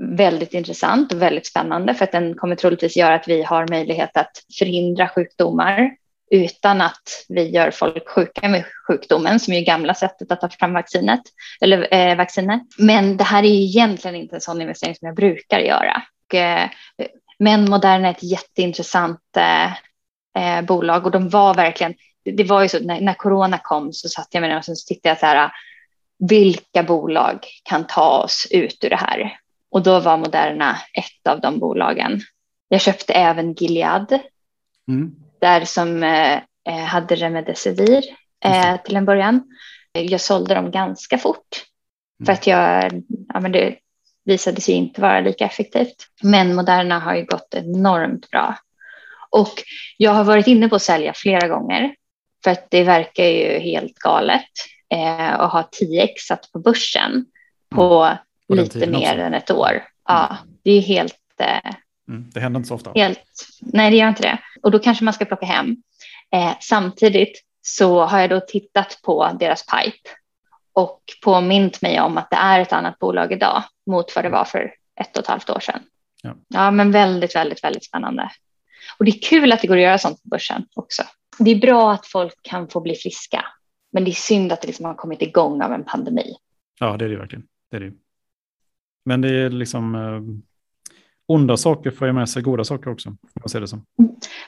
[0.00, 4.16] väldigt intressant och väldigt spännande för att den kommer troligtvis göra att vi har möjlighet
[4.16, 5.90] att förhindra sjukdomar
[6.30, 10.72] utan att vi gör folk sjuka med sjukdomen som är gamla sättet att ta fram
[10.72, 11.20] vaccinet
[11.60, 12.62] eller eh, vaccinet.
[12.78, 16.02] Men det här är egentligen inte en sån investering som jag brukar göra.
[16.26, 16.68] Och, eh,
[17.38, 19.72] men Moderna är ett jätteintressant eh,
[20.42, 21.94] eh, bolag och de var verkligen,
[22.24, 24.74] det var ju så när, när corona kom så satt jag med den och så
[24.88, 25.50] tittade jag så här, ah,
[26.28, 29.38] vilka bolag kan ta oss ut ur det här?
[29.78, 32.20] Och då var Moderna ett av de bolagen.
[32.68, 34.18] Jag köpte även Gilead,
[34.88, 35.10] mm.
[35.40, 36.36] där som eh,
[36.68, 38.04] eh hade Remdesivir
[38.44, 39.42] eh, till en början.
[39.92, 41.64] Jag sålde dem ganska fort
[42.20, 42.26] mm.
[42.26, 43.02] för att jag,
[43.34, 43.76] ja, men det
[44.24, 46.06] visade sig inte vara lika effektivt.
[46.22, 48.58] Men Moderna har ju gått enormt bra.
[49.30, 49.62] Och
[49.96, 51.94] jag har varit inne på att sälja flera gånger
[52.44, 54.50] för att det verkar ju helt galet
[54.94, 57.26] eh, att ha 10 satt på börsen
[57.70, 58.18] på mm
[58.48, 59.20] lite mer också.
[59.20, 59.84] än ett år.
[60.08, 60.54] Ja, mm.
[60.62, 61.14] det är helt...
[61.40, 61.72] Eh,
[62.08, 62.92] mm, det händer inte så ofta.
[62.94, 64.38] Helt, nej, det gör inte det.
[64.62, 65.76] Och då kanske man ska plocka hem.
[66.32, 70.10] Eh, samtidigt så har jag då tittat på deras pipe
[70.72, 74.44] och påmint mig om att det är ett annat bolag idag mot vad det var
[74.44, 75.80] för ett och ett halvt år sedan.
[76.22, 78.30] Ja, ja men väldigt, väldigt, väldigt spännande.
[78.98, 81.02] Och det är kul att det går att göra sånt på börsen också.
[81.38, 83.44] Det är bra att folk kan få bli friska,
[83.92, 86.34] men det är synd att det liksom har kommit igång av en pandemi.
[86.80, 87.44] Ja, det är det verkligen.
[87.70, 87.92] Det är det.
[89.08, 90.20] Men det är liksom eh,
[91.26, 93.14] onda saker får ju med sig goda saker också.
[93.40, 93.84] Jag ser det som.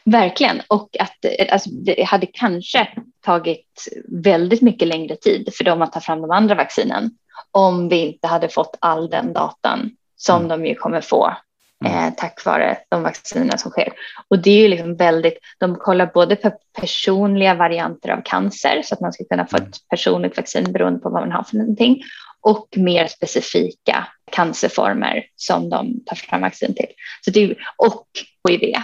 [0.04, 2.88] Verkligen, och att eh, alltså, det hade kanske
[3.24, 7.10] tagit väldigt mycket längre tid för dem att ta fram de andra vaccinen
[7.50, 10.48] om vi inte hade fått all den datan som mm.
[10.48, 11.36] de ju kommer få
[11.84, 11.96] mm.
[11.96, 13.92] eh, tack vare de vaccinerna som sker.
[14.28, 18.94] Och det är ju liksom väldigt, de kollar både på personliga varianter av cancer så
[18.94, 19.68] att man ska kunna få mm.
[19.68, 22.02] ett personligt vaccin beroende på vad man har för någonting
[22.40, 26.86] och mer specifika cancerformer som de tar fram vaccin till.
[27.24, 28.06] Så det, och
[28.48, 28.74] HIV.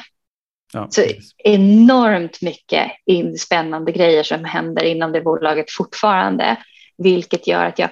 [0.72, 1.02] Ja, så
[1.44, 2.90] enormt mycket
[3.38, 6.56] spännande grejer som händer inom det bolaget fortfarande,
[6.98, 7.90] vilket gör att jag,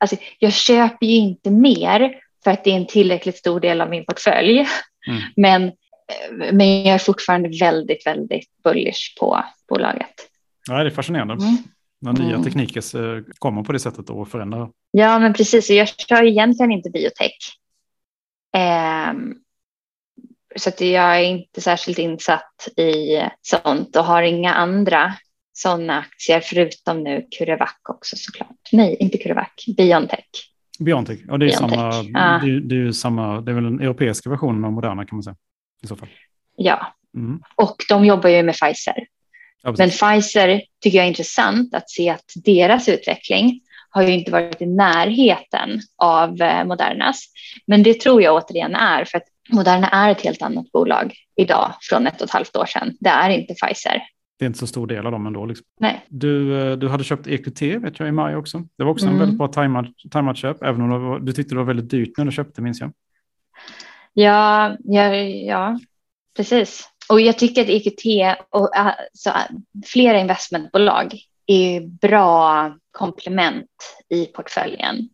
[0.00, 3.90] alltså jag köper ju inte mer för att det är en tillräckligt stor del av
[3.90, 4.66] min portfölj,
[5.08, 5.22] mm.
[5.36, 5.72] men,
[6.52, 10.14] men jag är fortfarande väldigt, väldigt bullish på bolaget.
[10.68, 11.34] Ja, det är fascinerande.
[11.34, 11.56] Mm.
[12.00, 12.44] När nya mm.
[12.44, 14.70] tekniker kommer på det sättet och förändrar.
[14.90, 15.70] Ja, men precis.
[15.70, 17.38] Jag kör egentligen inte biotech.
[18.56, 19.14] Eh,
[20.56, 25.14] så att jag är inte särskilt insatt i sånt och har inga andra
[25.52, 28.68] sådana aktier förutom nu CureVac också såklart.
[28.72, 30.24] Nej, inte CureVac, Biontech.
[30.78, 31.94] Biontech, ja, det, är Biontech.
[31.94, 32.40] Samma, ja.
[32.44, 35.36] det, det, är samma, det är väl den europeiska versionen av Moderna kan man säga.
[35.82, 36.08] I så fall.
[36.56, 37.42] Ja, mm.
[37.56, 39.06] och de jobbar ju med Pfizer.
[39.62, 44.30] Ja, Men Pfizer tycker jag är intressant att se att deras utveckling har ju inte
[44.30, 47.24] varit i närheten av eh, Modernas.
[47.66, 51.74] Men det tror jag återigen är för att Moderna är ett helt annat bolag idag
[51.80, 52.96] från ett och ett halvt år sedan.
[53.00, 54.02] Det är inte Pfizer.
[54.38, 55.46] Det är inte så stor del av dem ändå.
[55.46, 55.66] Liksom.
[55.80, 56.04] Nej.
[56.08, 58.62] Du, eh, du hade köpt EQT vet jag, i maj också.
[58.78, 59.14] Det var också mm.
[59.14, 62.18] en väldigt bra tajmad, tajmad köp, även om var, du tyckte det var väldigt dyrt
[62.18, 62.92] när du köpte, minns jag.
[64.12, 65.78] Ja, ja, ja
[66.36, 66.88] precis.
[67.08, 69.32] Och jag tycker att EQT och alltså,
[69.86, 73.70] flera investmentbolag är bra komplement
[74.08, 75.08] i portföljen.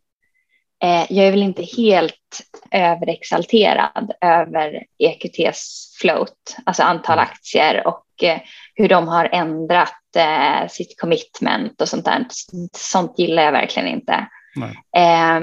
[0.83, 7.23] Eh, jag är väl inte helt överexalterad över EQTs float, alltså antal mm.
[7.23, 8.41] aktier och eh,
[8.75, 12.27] hur de har ändrat eh, sitt commitment och sånt där.
[12.73, 14.27] Sånt gillar jag verkligen inte.
[14.57, 14.75] Nej.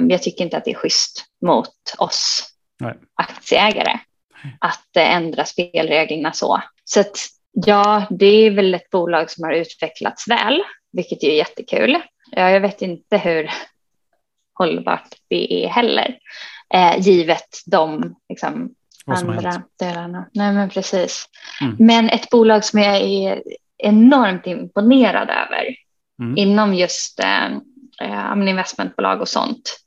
[0.10, 2.94] Jag tycker inte att det är schysst mot oss Nej.
[3.16, 4.00] aktieägare
[4.60, 6.62] att ändra spelreglerna så.
[6.84, 7.18] Så att,
[7.52, 11.98] ja, det är väl ett bolag som har utvecklats väl, vilket är jättekul.
[12.32, 13.50] Jag vet inte hur
[14.54, 16.18] hållbart det är heller,
[16.74, 18.76] eh, givet de liksom,
[19.06, 20.30] andra delarna.
[20.34, 21.26] Nej, men precis.
[21.62, 21.76] Mm.
[21.80, 23.44] Men ett bolag som jag är
[23.78, 25.76] enormt imponerad över
[26.22, 26.38] mm.
[26.38, 27.46] inom just eh,
[28.02, 29.80] eh investmentbolag och sånt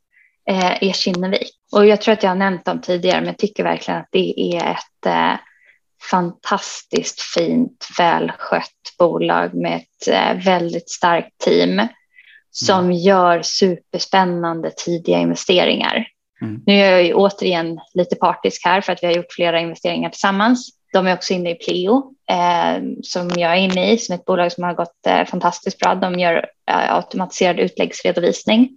[0.50, 1.62] eh, är Kinnevik.
[1.73, 4.55] Och jag tror att jag har nämnt dem tidigare, men jag tycker verkligen att det
[4.57, 5.41] är ett eh,
[6.11, 11.89] fantastiskt fint, välskött bolag med ett eh, väldigt starkt team
[12.51, 12.97] som mm.
[12.97, 16.07] gör superspännande tidiga investeringar.
[16.43, 16.62] Mm.
[16.66, 20.11] Nu är jag ju återigen lite partisk här för att vi har gjort flera investeringar
[20.11, 20.68] tillsammans.
[20.93, 24.25] De är också inne i Pleo eh, som jag är inne i, som är ett
[24.25, 25.95] bolag som har gått eh, fantastiskt bra.
[25.95, 28.70] De gör eh, automatiserad utläggsredovisning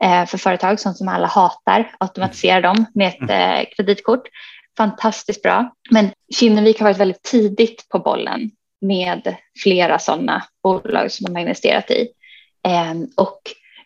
[0.00, 3.60] för företag, sånt som alla hatar, automatisera dem med ett mm.
[3.60, 4.28] eh, kreditkort.
[4.76, 5.74] Fantastiskt bra.
[5.90, 11.40] Men Kinnevik har varit väldigt tidigt på bollen med flera sådana bolag som de har
[11.40, 12.08] investerat i.
[12.68, 13.40] Ehm, och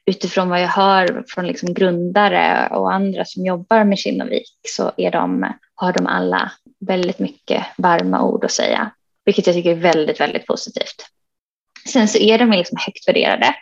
[0.07, 5.11] utifrån vad jag hör från liksom grundare och andra som jobbar med Kinnevik så är
[5.11, 8.91] de, har de alla väldigt mycket varma ord att säga,
[9.25, 11.07] vilket jag tycker är väldigt, väldigt positivt.
[11.93, 13.55] Sen så är de liksom högt värderade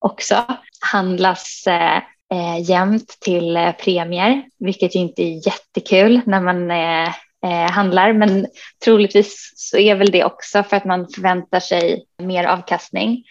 [0.00, 0.44] också,
[0.92, 1.96] handlas eh,
[2.32, 7.08] eh jämt jämnt till eh, premier, vilket ju inte är jättekul när man eh,
[7.44, 8.46] eh, handlar, men
[8.84, 13.24] troligtvis så är väl det också för att man förväntar sig mer avkastning.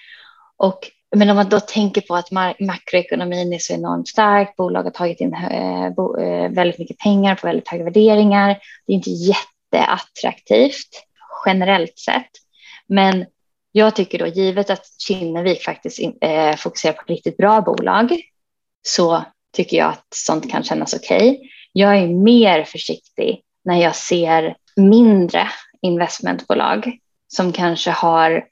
[0.58, 4.92] Och men om man då tänker på att makroekonomin är så enormt stark, bolag har
[4.92, 8.48] tagit in eh, eh väldigt mycket pengar på väldigt höga värderingar.
[8.88, 11.06] Det är inte jätteattraktivt
[11.46, 12.32] generellt sett.
[12.88, 13.26] Men
[13.72, 18.22] jag tycker då givet att Kinnevik faktiskt eh, fokuserar på riktigt bra bolag
[18.88, 21.30] så tycker jag att sånt kan kännas okej.
[21.30, 21.50] Okay.
[21.72, 25.48] Jag är mer försiktig när jag ser mindre
[25.82, 26.98] investmentbolag
[27.28, 28.46] som kanske har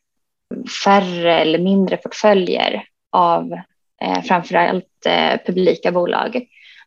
[0.83, 3.53] färre eller mindre portföljer av
[4.01, 6.45] eh, framförallt eh, publika bolag.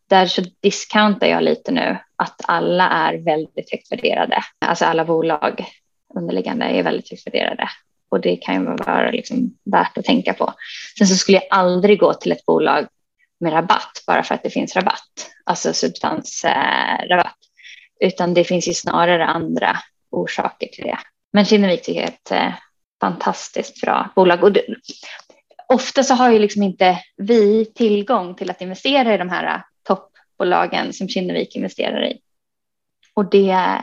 [0.09, 4.45] Där så discountar jag lite nu att alla är väldigt högt värderade.
[4.67, 5.67] Alltså alla bolag
[6.15, 7.69] underliggande är väldigt högt värderade
[8.11, 10.55] och det kan ju vara liksom värt att tänka på.
[10.99, 12.87] Sen så skulle jag aldrig gå till ett bolag
[13.41, 17.39] med rabatt bara för att det finns rabatt, alltså substansrabatt,
[18.01, 19.77] utan det finns ju snarare andra
[20.11, 20.99] orsaker till det.
[21.33, 22.55] Men Kinnevik tycker jag är ett eh,
[23.01, 24.45] fantastiskt bra bolag.
[24.45, 24.65] Och det,
[25.69, 29.61] ofta så har ju liksom inte vi tillgång till att investera i de här eh,
[29.83, 32.19] toppbolagen som Kinnevik investerar i.
[33.15, 33.81] Och det eh,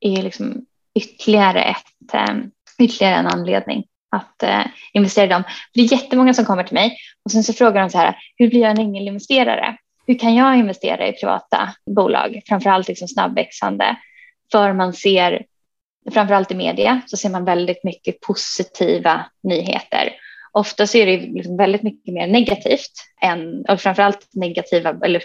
[0.00, 2.36] är liksom ytterligare, ett, eh,
[2.78, 5.42] ytterligare en anledning att eh, investera i dem.
[5.74, 8.48] Det är jättemånga som kommer till mig och sen så frågar de så här, hur
[8.48, 9.76] blir jag en ängelinvesterare?
[10.06, 13.96] Hur kan jag investera i privata bolag, framförallt liksom snabbväxande?
[14.52, 15.44] För man ser
[16.12, 20.12] framförallt i media så ser man väldigt mycket positiva nyheter.
[20.52, 22.92] Ofta så är det liksom väldigt mycket mer negativt
[23.22, 25.22] än, och framförallt negativa, eller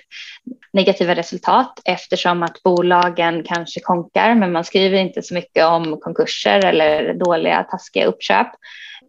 [0.74, 6.65] negativa resultat eftersom att bolagen kanske konkar men man skriver inte så mycket om konkurser
[6.65, 8.47] eller dåliga taskiga uppköp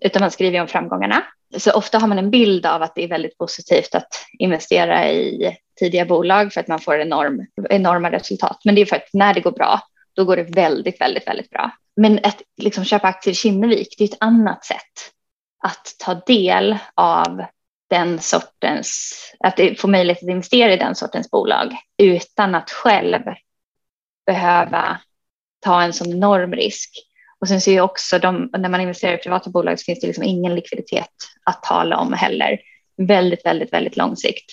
[0.01, 1.23] utan man skriver om framgångarna.
[1.57, 5.57] Så ofta har man en bild av att det är väldigt positivt att investera i
[5.79, 8.61] tidiga bolag för att man får enorm, enorma resultat.
[8.65, 9.81] Men det är för att när det går bra
[10.17, 11.71] då går det väldigt, väldigt, väldigt bra.
[11.97, 15.11] Men att liksom köpa aktier i Kinnevik, det är ett annat sätt
[15.67, 17.45] att ta del av
[17.91, 23.21] den sortens, att få möjlighet att investera i den sortens bolag utan att själv
[24.27, 25.01] behöva
[25.61, 26.91] ta en sån enorm risk.
[27.39, 30.07] Och sen ser jag också de, när man investerar i privata bolag så finns det
[30.07, 31.11] liksom ingen likviditet
[31.45, 32.59] att tala om heller.
[32.97, 34.53] Väldigt, väldigt, väldigt lång sikt.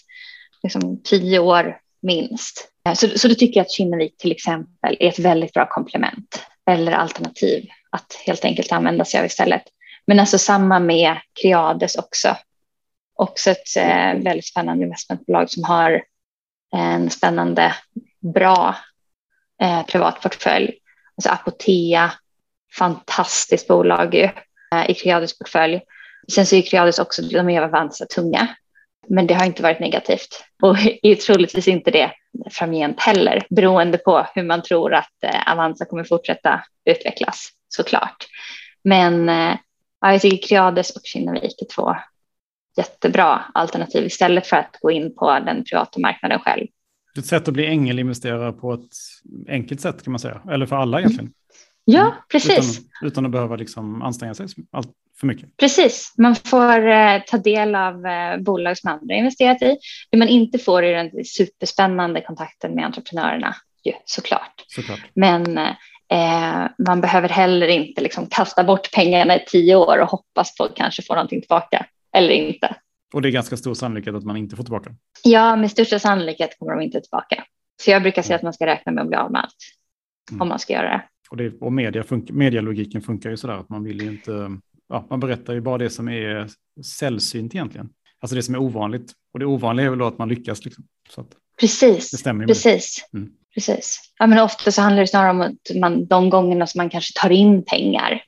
[0.64, 2.72] Liksom tio år minst.
[2.96, 6.92] Så, så då tycker jag att Kinnevik till exempel är ett väldigt bra komplement eller
[6.92, 9.64] alternativ att helt enkelt använda sig av istället.
[10.08, 12.38] Men alltså samma med Creades också.
[13.16, 16.04] Också ett eh, väldigt spännande investmentbolag som har
[16.76, 17.76] en spännande,
[18.34, 18.76] bra
[19.62, 20.74] eh, privat portfölj.
[21.18, 22.12] Alltså Apotea,
[22.78, 24.30] fantastiskt bolag ju,
[24.76, 25.82] eh, i Creades portfölj.
[26.32, 28.56] Sen så är Creades också, de är Avanza tunga,
[29.08, 32.12] men det har inte varit negativt och är troligtvis inte det
[32.52, 38.28] framgent heller, beroende på hur man tror att eh, Avanza kommer fortsätta utvecklas såklart.
[38.84, 39.58] Men eh,
[40.02, 41.96] ja, jag tycker Creades och Kinnevik är två
[42.78, 46.68] jättebra alternativ istället för att gå in på den privata marknaden själv.
[47.18, 48.90] Ett sätt att bli ängelinvesterare på ett
[49.48, 51.34] enkelt sätt kan man säga, eller för alla egentligen.
[51.86, 52.14] Ja, mm.
[52.32, 52.80] precis.
[52.80, 55.58] Utan, utan att behöva liksom anstränga sig allt för mycket.
[55.58, 59.78] Precis, man får eh, ta del av eh, bolag som andra investerat i.
[60.12, 64.66] Det man inte får är den superspännande kontakten med entreprenörerna, ju, såklart.
[64.68, 65.00] såklart.
[65.14, 65.70] Men eh,
[66.88, 70.76] man behöver heller inte liksom, kasta bort pengarna i tio år och hoppas på att
[70.76, 72.76] kanske få någonting tillbaka, eller inte.
[73.14, 74.96] Och det är ganska stor sannolikhet att man inte får tillbaka?
[75.24, 77.44] Ja, med största sannolikhet kommer de inte tillbaka.
[77.84, 79.56] Så jag brukar säga att man ska räkna med att bli av med allt
[80.32, 80.42] mm.
[80.42, 81.04] om man ska göra det.
[81.30, 84.58] Och, det, och media fun medialogiken funkar ju sådär att man vill ju inte,
[84.90, 86.50] ja, man berättar ju bara det som är
[86.86, 87.90] sällsynt egentligen.
[88.20, 89.12] Alltså det som är ovanligt.
[89.34, 90.66] Och det ovanliga är väl då att man lyckas.
[90.66, 90.84] Liksom.
[91.10, 91.26] Så
[91.60, 93.10] precis, det stämmer precis.
[93.14, 93.32] Mm.
[93.54, 94.14] Precis.
[94.20, 97.20] Ja, men ofta så handlar det snarare om att man, de gångerna som man kanske
[97.20, 98.24] tar in pengar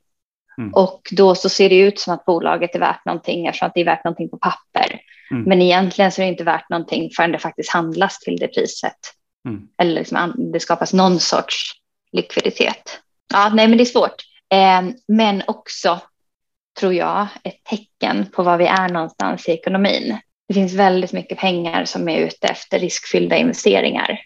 [0.58, 0.74] Mm.
[0.74, 3.82] Och då så ser det ut som att bolaget är värt någonting eftersom att det
[3.82, 5.02] är värt någonting på papper.
[5.32, 5.44] Mm.
[5.44, 8.98] Men egentligen så är det inte värt någonting förrän det faktiskt handlas till det priset.
[9.48, 9.68] Mm.
[9.78, 11.72] Eller liksom, det skapas någon sorts
[12.12, 13.00] likviditet.
[13.34, 14.16] Ja, nej, men det är svårt.
[14.54, 16.00] Eh, men också,
[16.80, 20.18] tror jag, ett tecken på var vi är någonstans i ekonomin.
[20.48, 24.20] Det finns väldigt mycket pengar som är ute efter riskfyllda investeringar.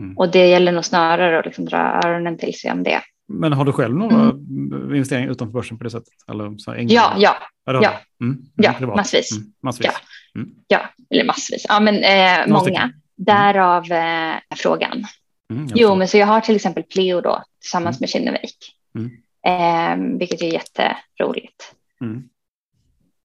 [0.00, 0.16] Mm.
[0.16, 3.00] Och det gäller nog snarare att liksom dra öronen till sig om det.
[3.28, 4.94] Men har du själv några mm.
[4.94, 6.14] investeringar utanför börsen på det sättet?
[6.28, 8.42] Eller så ja, ja, ja, ja, mm.
[8.56, 9.36] ja massvis.
[9.36, 9.52] Mm.
[9.62, 9.86] massvis.
[9.86, 10.40] Ja.
[10.40, 10.50] Mm.
[10.68, 10.80] ja,
[11.10, 11.66] eller massvis.
[11.68, 12.80] Ja, men eh, många.
[12.80, 12.92] Mm.
[13.16, 15.04] Därav eh, frågan.
[15.52, 18.00] Mm, jo, men så jag har till exempel Pleo då tillsammans mm.
[18.00, 18.56] med Kinnevik,
[18.94, 19.10] mm.
[19.46, 21.74] eh, vilket är jätteroligt.
[22.00, 22.22] Mm.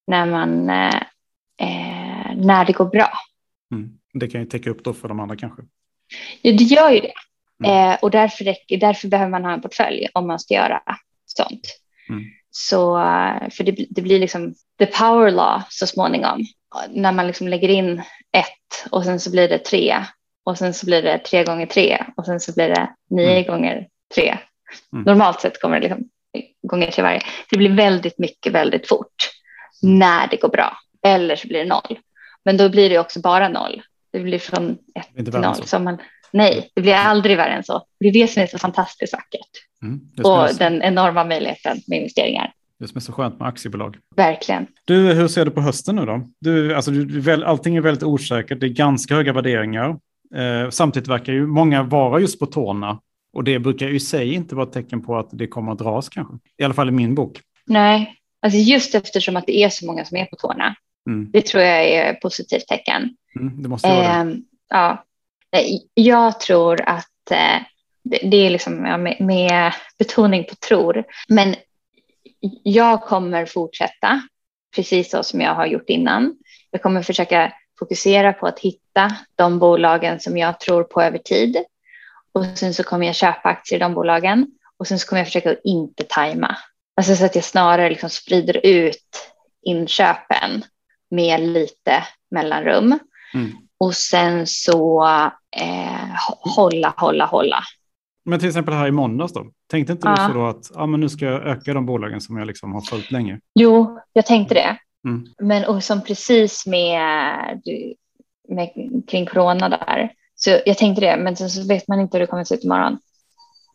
[0.08, 0.96] När man eh,
[1.58, 3.10] eh, när det går bra.
[3.72, 3.98] Mm.
[4.14, 5.64] Det kan ju täcka upp då för de andra kanske.
[6.42, 7.14] Ja, det gör ju det.
[7.66, 7.92] Mm.
[7.92, 10.82] Eh, och därför, räcker, därför behöver man ha en portfölj om man ska göra
[11.26, 11.80] sånt.
[12.10, 12.24] Mm.
[12.52, 12.96] Så
[13.52, 16.46] för det, det, blir liksom the power law så småningom.
[16.90, 18.02] När man liksom lägger in
[18.38, 19.96] ett och sen så blir det tre
[20.46, 23.44] och sen så blir det tre gånger tre och sen så blir det nio mm.
[23.44, 24.38] gånger tre.
[24.94, 25.04] Mm.
[25.06, 26.10] Normalt sett kommer det liksom
[26.68, 27.22] gånger tre varje.
[27.50, 29.30] Det blir väldigt mycket väldigt fort
[29.82, 30.78] när det går bra.
[31.06, 32.00] Eller så blir det noll.
[32.46, 33.82] Men då blir det också bara noll.
[34.16, 35.56] Det blir från ett till noll.
[35.56, 35.98] Så man,
[36.34, 37.84] nej, det blir aldrig värre än så.
[38.00, 39.50] Det är det som är så fantastiskt vackert.
[39.84, 40.58] Mm, och så...
[40.58, 42.54] den enorma möjligheten med investeringar.
[42.80, 43.98] Det som är så skönt med aktiebolag.
[44.16, 44.68] Verkligen.
[44.86, 46.22] Du, hur ser du på hösten nu då?
[46.40, 49.90] Du, alltså, du, allting är väldigt osäkert, det är ganska höga värderingar.
[50.36, 53.00] Eh, samtidigt verkar ju många vara just på tårna
[53.34, 56.10] och det brukar i sig inte vara ett tecken på att det kommer att dras
[56.10, 56.34] kanske.
[56.58, 57.42] I alla fall i min bok.
[57.66, 60.76] Nej, alltså just eftersom att det är så många som är på tårna.
[61.08, 61.32] Mm.
[61.32, 63.10] Det tror jag är ett positivt tecken.
[63.40, 64.42] Mm, det måste vara eh, det.
[64.70, 65.06] Ja,
[65.94, 67.62] jag tror att eh,
[68.04, 71.04] det, det, är liksom ja, med, med betoning på tror.
[71.28, 71.56] Men
[72.64, 74.22] jag kommer fortsätta
[74.76, 76.38] precis så som jag har gjort innan.
[76.72, 81.58] Jag kommer försöka fokusera på att hitta de bolagen som jag tror på över tid.
[82.32, 84.48] Och sen så kommer jag köpa aktier i de bolagen
[84.78, 86.58] och sen så kommer jag försöka att inte tajma.
[86.98, 89.32] Alltså så att jag snarare liksom sprider ut
[89.62, 90.64] inköpen
[91.12, 93.00] med lite mellanrum.
[93.34, 93.52] Mm.
[93.78, 95.06] Och sen så
[95.58, 96.16] eh,
[96.56, 97.60] hålla, hålla, hålla.
[98.26, 99.46] Men till exempel här i måndags då?
[99.72, 100.16] Tänkte inte ja.
[100.16, 102.74] du så då att ja, men nu ska jag öka de bolagen som jag liksom
[102.74, 103.40] har följt länge?
[103.56, 104.78] Jo, jag tänkte det.
[105.08, 105.28] Mm.
[105.40, 107.62] Men och som precis med,
[108.50, 108.70] med
[109.08, 110.12] kring corona där.
[110.36, 112.56] Så jag tänkte det, men sen så vet man inte hur det kommer att se
[112.56, 112.98] ut imorgon.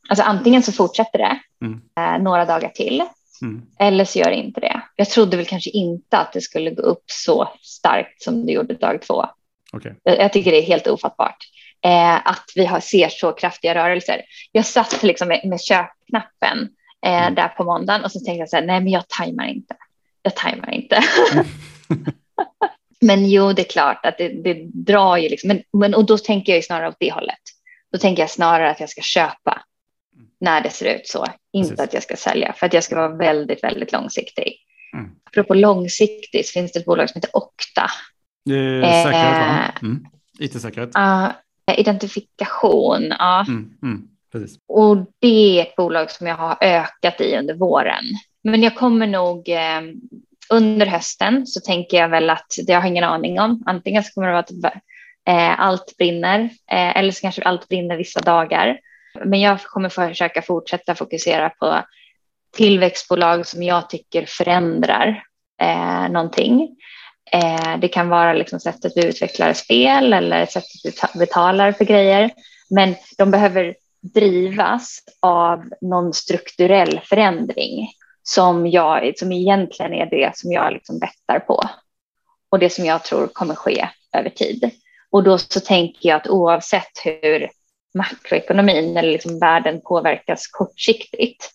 [0.08, 1.80] Alltså antingen så fortsätter det mm.
[1.98, 3.02] eh, några dagar till.
[3.42, 3.62] Mm.
[3.78, 4.80] Eller så gör det inte det.
[4.96, 8.74] Jag trodde väl kanske inte att det skulle gå upp så starkt som det gjorde
[8.74, 9.26] dag två.
[9.72, 9.92] Okay.
[10.02, 11.36] Jag, jag tycker det är helt ofattbart
[11.84, 14.22] eh, att vi har, ser så kraftiga rörelser.
[14.52, 16.68] Jag satt liksom med, med köpknappen
[17.06, 17.34] eh, mm.
[17.34, 19.76] där på måndagen och så tänkte jag så här, nej men jag tajmar inte
[20.22, 21.02] jag tajmar inte.
[23.00, 26.18] Men jo, det är klart att det, det drar ju liksom, men, men, och då
[26.18, 27.38] tänker jag ju snarare åt det hållet.
[27.92, 29.62] Då tänker jag snarare att jag ska köpa
[30.40, 31.84] när det ser ut så, inte Precis.
[31.84, 34.56] att jag ska sälja, för att jag ska vara väldigt, väldigt långsiktig.
[34.96, 35.10] Mm.
[35.24, 37.90] Apropå långsiktigt så finns det ett bolag som heter Okta.
[38.50, 39.74] Är säkerhet?
[39.74, 40.06] Eh, mm.
[40.38, 40.96] IT-säkerhet.
[40.96, 41.30] Uh,
[41.78, 43.44] identifikation, ja.
[43.48, 44.08] Mm, mm,
[44.68, 48.04] och det är ett bolag som jag har ökat i under våren.
[48.44, 49.80] Men jag kommer nog eh,
[50.50, 53.62] under hösten så tänker jag väl att det har jag ingen aning om.
[53.66, 54.74] Antingen så kommer det vara att
[55.28, 58.78] eh, allt brinner eh, eller så kanske allt brinner vissa dagar.
[59.24, 61.82] Men jag kommer försöka fortsätta fokusera på
[62.56, 65.24] tillväxtbolag som jag tycker förändrar
[65.62, 66.76] eh, någonting.
[67.32, 72.30] Eh, det kan vara liksom sättet vi utvecklar spel eller sättet vi betalar för grejer.
[72.70, 73.74] Men de behöver
[74.14, 77.88] drivas av någon strukturell förändring
[78.22, 81.64] som, jag, som egentligen är det som jag liksom bettar på
[82.50, 84.70] och det som jag tror kommer ske över tid.
[85.10, 87.50] Och då så tänker jag att oavsett hur
[87.94, 91.50] makroekonomin eller liksom världen påverkas kortsiktigt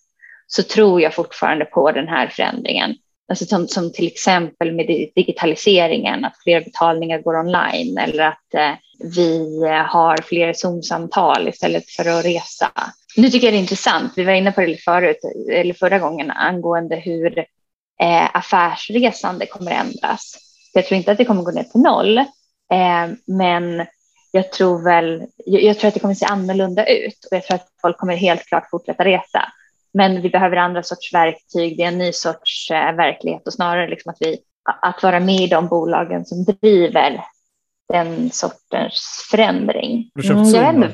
[0.46, 2.94] så tror jag fortfarande på den här förändringen.
[3.28, 8.72] Alltså som, som till exempel med digitaliseringen, att fler betalningar går online eller att eh,
[9.14, 12.70] vi eh, har fler Zoom-samtal istället för att resa.
[13.16, 15.16] Nu tycker jag det är intressant, vi var inne på det förut,
[15.52, 17.38] eller förra gången angående hur
[18.02, 20.38] eh, affärsresande kommer att ändras.
[20.72, 23.86] Jag tror inte att det kommer gå ner till noll, eh, men
[24.36, 27.44] jag tror väl, jag, jag, tror att det kommer att se annorlunda ut och jag
[27.44, 29.52] tror att folk kommer helt klart fortsätta resa.
[29.94, 33.88] Men vi behöver andra sorts verktyg, det är en ny sorts eh, verklighet och snarare
[33.88, 34.38] liksom att, vi,
[34.82, 37.24] att vara med i de bolagen som driver
[37.88, 40.10] den sortens förändring.
[40.14, 40.82] Du köpt Zoom?
[40.82, 40.92] Mm,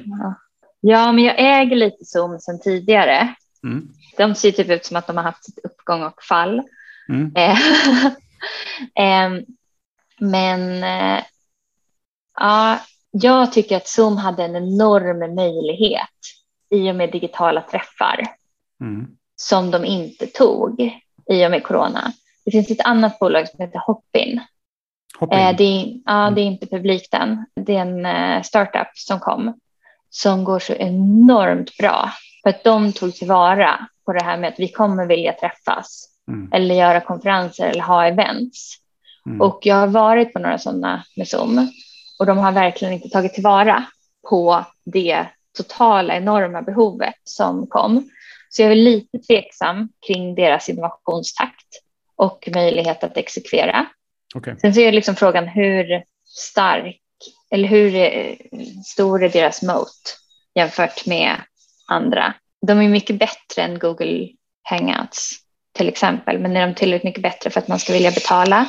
[0.80, 3.34] ja, men jag äger lite Zoom sedan tidigare.
[3.64, 3.88] Mm.
[4.16, 6.62] De ser typ ut som att de har haft ett uppgång och fall.
[7.08, 7.32] Mm.
[7.36, 7.58] Eh,
[9.04, 9.44] ehm,
[10.18, 11.24] men eh,
[12.36, 12.78] ja,
[13.12, 16.08] jag tycker att Zoom hade en enorm möjlighet
[16.70, 18.22] i och med digitala träffar
[18.80, 19.06] mm.
[19.36, 20.80] som de inte tog
[21.30, 22.12] i och med corona.
[22.44, 24.40] Det finns ett annat bolag som heter Hopin.
[25.18, 25.38] Hopin.
[25.38, 26.34] Eh, det, är, ja, mm.
[26.34, 27.46] det är inte publikt än.
[27.56, 29.54] Det är en eh, startup som kom
[30.10, 32.10] som går så enormt bra
[32.42, 36.52] för att de tog tillvara på det här med att vi kommer vilja träffas mm.
[36.52, 38.76] eller göra konferenser eller ha events.
[39.26, 39.40] Mm.
[39.40, 41.68] Och jag har varit på några sådana med Zoom
[42.22, 43.84] och de har verkligen inte tagit tillvara
[44.28, 48.10] på det totala enorma behovet som kom.
[48.48, 51.66] Så jag är lite tveksam kring deras innovationstakt
[52.16, 53.86] och möjlighet att exekvera.
[54.34, 54.54] Okay.
[54.58, 57.00] Sen så är liksom frågan hur stark
[57.50, 57.92] eller hur
[58.84, 60.18] stor är deras moat
[60.54, 61.36] jämfört med
[61.88, 62.34] andra.
[62.66, 64.28] De är mycket bättre än Google
[64.62, 65.38] Hangouts
[65.72, 68.66] till exempel, men är de tillräckligt mycket bättre för att man ska vilja betala?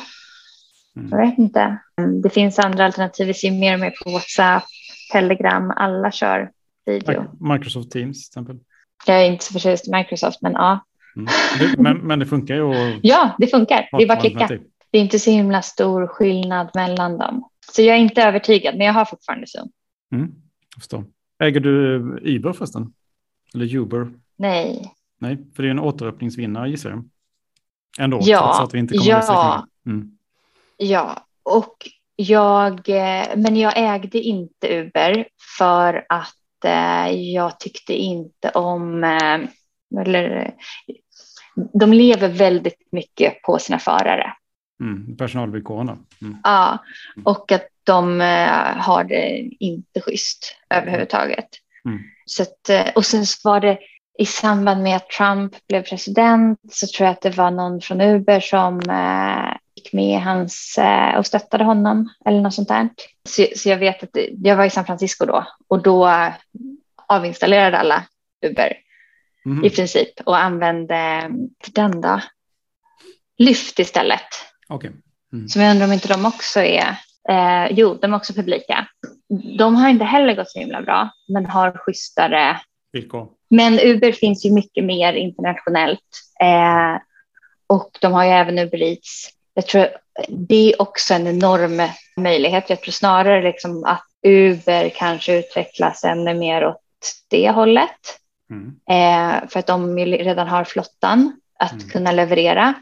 [0.96, 1.08] Mm.
[1.10, 1.78] Jag vet inte.
[2.22, 3.26] Det finns andra alternativ.
[3.26, 4.64] Vi ser mer och mer på WhatsApp,
[5.12, 5.70] Telegram.
[5.76, 6.50] Alla kör
[6.86, 7.24] video.
[7.40, 8.66] Microsoft Teams till exempel.
[9.06, 10.84] Jag är inte så förtjust i Microsoft, men ja.
[11.16, 11.28] Mm.
[11.58, 12.98] Det, men, men det funkar ju.
[13.02, 13.88] ja, det funkar.
[13.92, 14.48] Det är bara att klicka.
[14.90, 17.48] Det är inte så himla stor skillnad mellan dem.
[17.72, 19.68] Så jag är inte övertygad, men jag har fortfarande Zoom.
[20.12, 20.34] Mm,
[20.74, 21.04] jag förstår.
[21.38, 22.92] Äger du Uber förresten?
[23.54, 24.10] Eller Uber?
[24.36, 24.92] Nej.
[25.18, 27.08] Nej, för det är en återöppningsvinnare gissar jag.
[27.98, 30.18] Ändå, ja, trots att vi inte kommer ja, mm.
[30.76, 35.26] Ja, och jag, eh, men jag ägde inte Uber
[35.58, 39.40] för att eh, jag tyckte inte om, eh,
[40.00, 40.54] eller
[41.72, 44.32] de lever väldigt mycket på sina förare.
[44.80, 46.06] Mm, personalvillkoren.
[46.22, 46.36] Mm.
[46.44, 46.78] Ja,
[47.24, 48.20] och att de
[48.76, 51.48] har det inte schysst överhuvudtaget.
[51.84, 52.00] Mm.
[52.26, 53.78] Så att, och sen var det
[54.18, 58.00] i samband med att Trump blev president så tror jag att det var någon från
[58.00, 58.80] Uber som
[59.84, 62.88] gick med hans eh, och stöttade honom eller något sånt där.
[63.28, 66.10] Så, så jag vet att jag var i San Francisco då och då
[67.08, 68.04] avinstallerade alla
[68.46, 68.76] Uber
[69.46, 69.64] mm.
[69.64, 71.30] i princip och använde
[71.72, 72.20] den då.
[73.38, 74.20] Lyft istället.
[74.68, 74.90] Okay.
[75.32, 75.48] Mm.
[75.48, 76.96] Så jag undrar om inte de också är,
[77.28, 78.88] eh, jo, de är också publika.
[79.58, 82.60] De har inte heller gått så himla bra, men har schysstare
[82.92, 83.28] villkor.
[83.50, 86.00] Men Uber finns ju mycket mer internationellt
[86.40, 87.02] eh,
[87.66, 89.88] och de har ju även Uber Eats jag tror
[90.28, 91.82] det är också en enorm
[92.16, 92.70] möjlighet.
[92.70, 96.80] Jag tror snarare liksom att Uber kanske utvecklas ännu mer åt
[97.30, 98.20] det hållet.
[98.50, 98.74] Mm.
[98.90, 101.88] Eh, för att de redan har flottan att mm.
[101.88, 102.74] kunna leverera.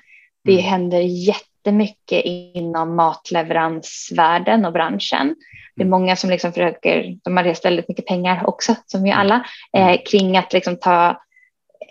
[0.44, 0.64] Det mm.
[0.64, 5.36] händer jättemycket inom matleveransvärlden och branschen.
[5.76, 6.00] Det är mm.
[6.00, 9.20] många som liksom försöker, de har rest väldigt mycket pengar också, som vi mm.
[9.20, 9.46] alla,
[9.76, 9.98] eh, mm.
[10.06, 11.22] kring att liksom ta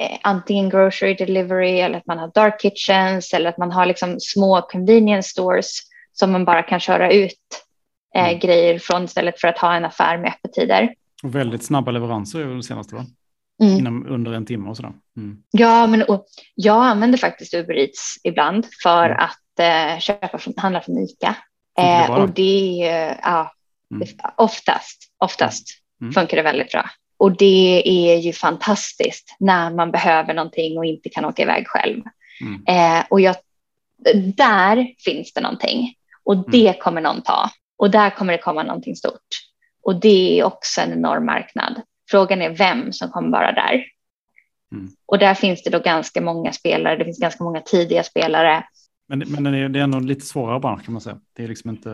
[0.01, 4.19] eh, antingen grocery delivery eller att man har dark kitchens eller att man har liksom
[4.19, 5.79] små convenience stores
[6.13, 7.37] som man bara kan köra ut
[8.15, 8.39] eh, Mm.
[8.39, 10.93] grejer från istället för att ha en affär med öppettider.
[11.23, 13.05] Och väldigt snabba leveranser är väl det senaste va?
[13.63, 13.79] Mm.
[13.79, 14.93] Inom under en timme och sådär.
[15.17, 15.37] Mm.
[15.51, 16.25] Ja, men och
[16.55, 19.17] jag använder faktiskt Uber Eats ibland för Mm.
[19.19, 19.59] att
[19.93, 21.35] eh, köpa från, handla från Ica.
[21.75, 23.51] Det Eh, och det är, ja,
[23.91, 24.07] Mm.
[24.37, 25.67] oftast, oftast
[26.01, 26.13] Mm.
[26.13, 26.85] funkar det väldigt bra.
[27.21, 32.03] Och det är ju fantastiskt när man behöver någonting och inte kan åka iväg själv.
[32.41, 32.63] Mm.
[32.67, 33.35] Eh, och jag,
[34.35, 35.93] där finns det någonting
[36.23, 36.45] och Mm.
[36.51, 37.49] det kommer någon ta.
[37.77, 39.27] Och där kommer det komma någonting stort.
[39.83, 41.81] Och det är också en enorm marknad.
[42.11, 43.85] Frågan är vem som kommer vara där.
[44.71, 44.89] Mm.
[45.05, 46.95] Och där finns det då ganska många spelare.
[46.95, 48.63] Det finns ganska många tidiga spelare.
[49.07, 51.19] Men, men det är, det är ändå lite svårare bransch kan man säga.
[51.33, 51.89] Det är liksom inte,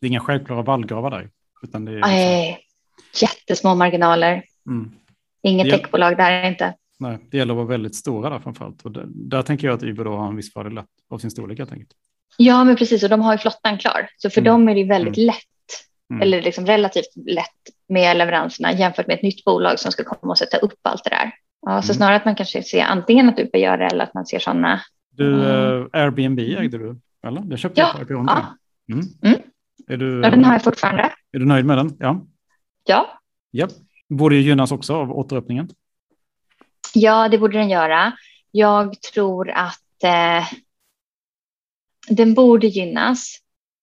[0.00, 1.30] det är inga självklara vallgravar där.
[1.62, 2.62] Utan det är liksom,
[3.22, 4.42] jättesmå marginaler.
[4.68, 4.92] mm,
[5.42, 5.76] Inget Ja.
[5.76, 6.74] techbolag där inte.
[6.98, 8.82] nej, det gäller att vara väldigt stora där framförallt.
[8.82, 10.80] Och där, där tänker jag att Uber då har en viss fördel
[11.10, 11.90] av sin storlek helt enkelt.
[12.36, 13.02] Ja, men precis.
[13.02, 14.08] Och de har ju flottan klar.
[14.16, 14.52] Så för Mm.
[14.52, 15.36] dem är det väldigt lätt.
[16.10, 16.22] Mm.
[16.22, 17.48] Eller liksom relativt lätt
[17.88, 21.10] med leveranserna jämfört med ett nytt bolag som ska komma och sätta upp allt det
[21.10, 21.32] där.
[21.66, 21.96] Ja, så Mm.
[21.96, 24.80] snarare att man kanske ser antingen att Uber gör det eller att man ser sådana.
[25.10, 25.80] Du, Mm.
[25.82, 27.42] eh, Airbnb ägde du, eller?
[27.50, 28.14] Jag köpte Ja, IPO.
[28.26, 28.46] ja.
[28.92, 29.04] Mm.
[29.22, 29.40] Mm.
[29.88, 31.02] Är, du, Ja, den har jag fortfarande.
[31.32, 31.96] är du nöjd med den?
[31.98, 32.20] Ja.
[32.84, 33.18] Ja,
[33.52, 33.70] Japp.
[34.08, 35.68] Borde ju gynnas också av återöppningen.
[36.94, 38.12] ja, det borde den göra.
[38.50, 40.44] Jag tror att eh,
[42.08, 43.38] den borde gynnas.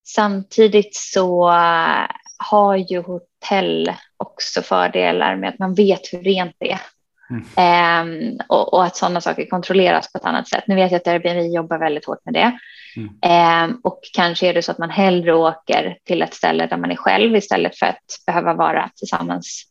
[0.08, 6.72] Samtidigt så eh, har ju hotell också fördelar med att man vet hur rent det
[6.72, 6.82] är.
[7.30, 7.45] Mm.
[7.55, 10.63] Ehm, och, och att sådana saker kontrolleras på ett annat sätt.
[10.67, 12.59] Nu vet jag att Airbnb jobbar väldigt hårt med det.
[12.95, 13.09] Mm.
[13.21, 16.91] Ehm, och kanske är det så att man hellre åker till ett ställe där man
[16.91, 19.63] är själv istället för att behöva vara tillsammans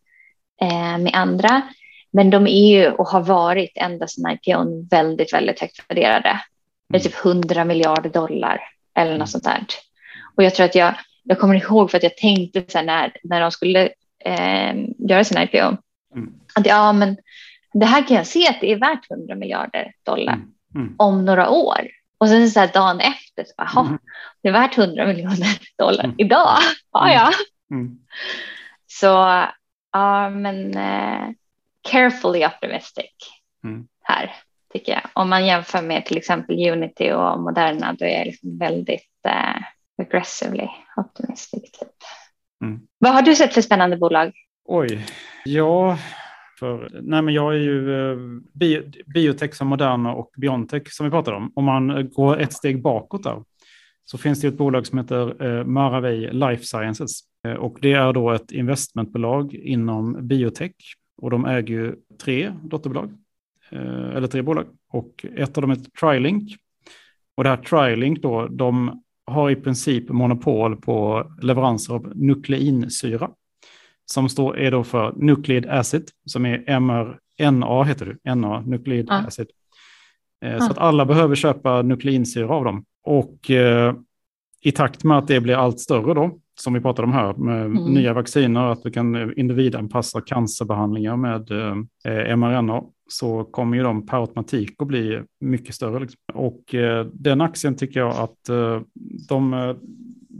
[0.61, 1.62] eh, med andra.
[2.12, 6.40] Men de är ju och har varit ända sedan IPOn väldigt, väldigt högt värderade.
[6.88, 8.61] Med typ 100 miljarder dollar
[8.96, 9.18] eller Mm.
[9.18, 9.64] något sånt där.
[10.36, 10.94] Och jag tror att jag,
[11.24, 13.88] jag kommer ihåg för att jag tänkte så när, när de skulle
[14.24, 14.74] eh,
[15.09, 15.76] göra sin IPO.
[16.14, 16.32] Mm.
[16.54, 17.16] Att ja, men
[17.72, 20.52] det här kan jag se att det är värt 100 miljarder dollar Mm.
[20.74, 20.94] Mm.
[20.98, 21.80] om några år.
[22.18, 23.98] Och sen så här dagen efter, så bara, "Jaha, Mm.
[24.42, 26.16] det är värt 100 miljoner dollar Mm.
[26.18, 26.58] idag.
[26.92, 27.30] Ja, ja.
[27.70, 27.98] Mm.
[28.86, 29.06] Så
[29.92, 31.28] ja, men eh,
[31.90, 33.12] carefully optimistic
[33.64, 33.86] Mm.
[34.02, 34.34] här
[34.72, 35.02] tycker jag.
[35.12, 39.62] Om man jämför med till exempel Unity och Moderna, då är jag liksom väldigt eh,
[40.02, 41.62] aggressively optimistic.
[41.72, 41.88] Typ.
[42.64, 42.80] Mm.
[42.98, 44.32] Vad har du sett för spännande bolag?
[44.64, 45.06] Oj,
[45.44, 45.98] ja,
[46.59, 48.16] för, nej men jag är ju eh,
[48.52, 48.82] bio,
[49.14, 51.52] biotech som Moderna och Biontech som vi pratade om.
[51.54, 53.42] Om man går ett steg bakåt där
[54.11, 57.20] så finns det ett bolag som heter eh, Maravej Life Sciences.
[57.46, 60.72] Eh, och det är då ett investmentbolag inom biotech.
[61.22, 63.11] Och de äger ju tre dotterbolag
[63.70, 64.66] eh, eller tre bolag.
[64.92, 66.56] Och ett av dem heter Trilink.
[67.36, 73.30] Och det här Trilink då, de har i princip monopol på leveranser av nukleinsyra
[74.12, 79.14] som står, är då för nucleid acid, som är mRNA heter det, NA, nucleid Ja.
[79.26, 79.46] acid.
[80.44, 80.59] Eh.
[80.59, 82.84] Så att alla behöver köpa nukleinsyra av dem.
[83.04, 83.94] Och eh,
[84.62, 87.66] i takt med att det blir allt större då, som vi pratade om här, med
[87.66, 87.84] Mm.
[87.84, 94.20] nya vacciner, att vi kan individanpassa cancerbehandlingar med eh, mRNA, så kommer ju de per
[94.20, 96.00] automatik att bli mycket större.
[96.00, 96.18] Liksom.
[96.34, 98.80] Och eh, den aktien tycker jag att eh,
[99.28, 99.74] de, eh,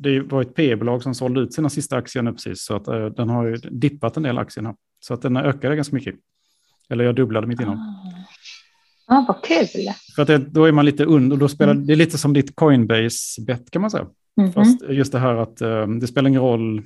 [0.03, 3.07] det var ett P-bolag som sålde ut sina sista aktier nu precis, så att eh,
[3.07, 4.75] den har ju dippat en del aktierna.
[5.01, 6.15] Så att den ökade ganska mycket.
[6.91, 7.79] Eller jag dubblade mitt innan.
[9.07, 9.67] Ja, vad kul.
[10.17, 11.87] För att det, då är man lite under, och då spelar, Mm.
[11.87, 14.07] det är lite som ditt Coinbase-bet kan man säga.
[14.37, 14.53] Mhm.
[14.53, 16.83] Fast just det här att eh, det spelar ingen roll,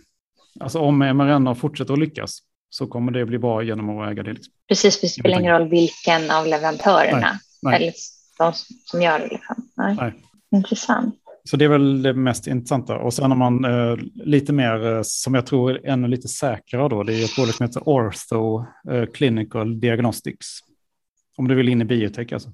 [0.60, 2.38] alltså om mRNA fortsätter att lyckas
[2.70, 4.32] så kommer det bli bra genom att äga det.
[4.32, 4.52] Liksom.
[4.68, 7.76] Precis, det spelar ingen roll vilken av leverantörerna Nej, nej.
[7.82, 7.92] eller
[8.38, 8.52] de
[8.84, 9.28] som gör det.
[9.28, 9.56] Liksom.
[9.76, 10.14] Nej.
[10.54, 11.14] Intressant.
[11.44, 12.98] Så det är väl det mest intressanta.
[12.98, 16.88] Och sen har man eh, lite mer, eh, som jag tror är ännu lite säkrare
[16.88, 20.46] då, det är ett bolag som heter Ortho eh, Clinical Diagnostics.
[21.36, 22.52] Om du vill in i biotech alltså.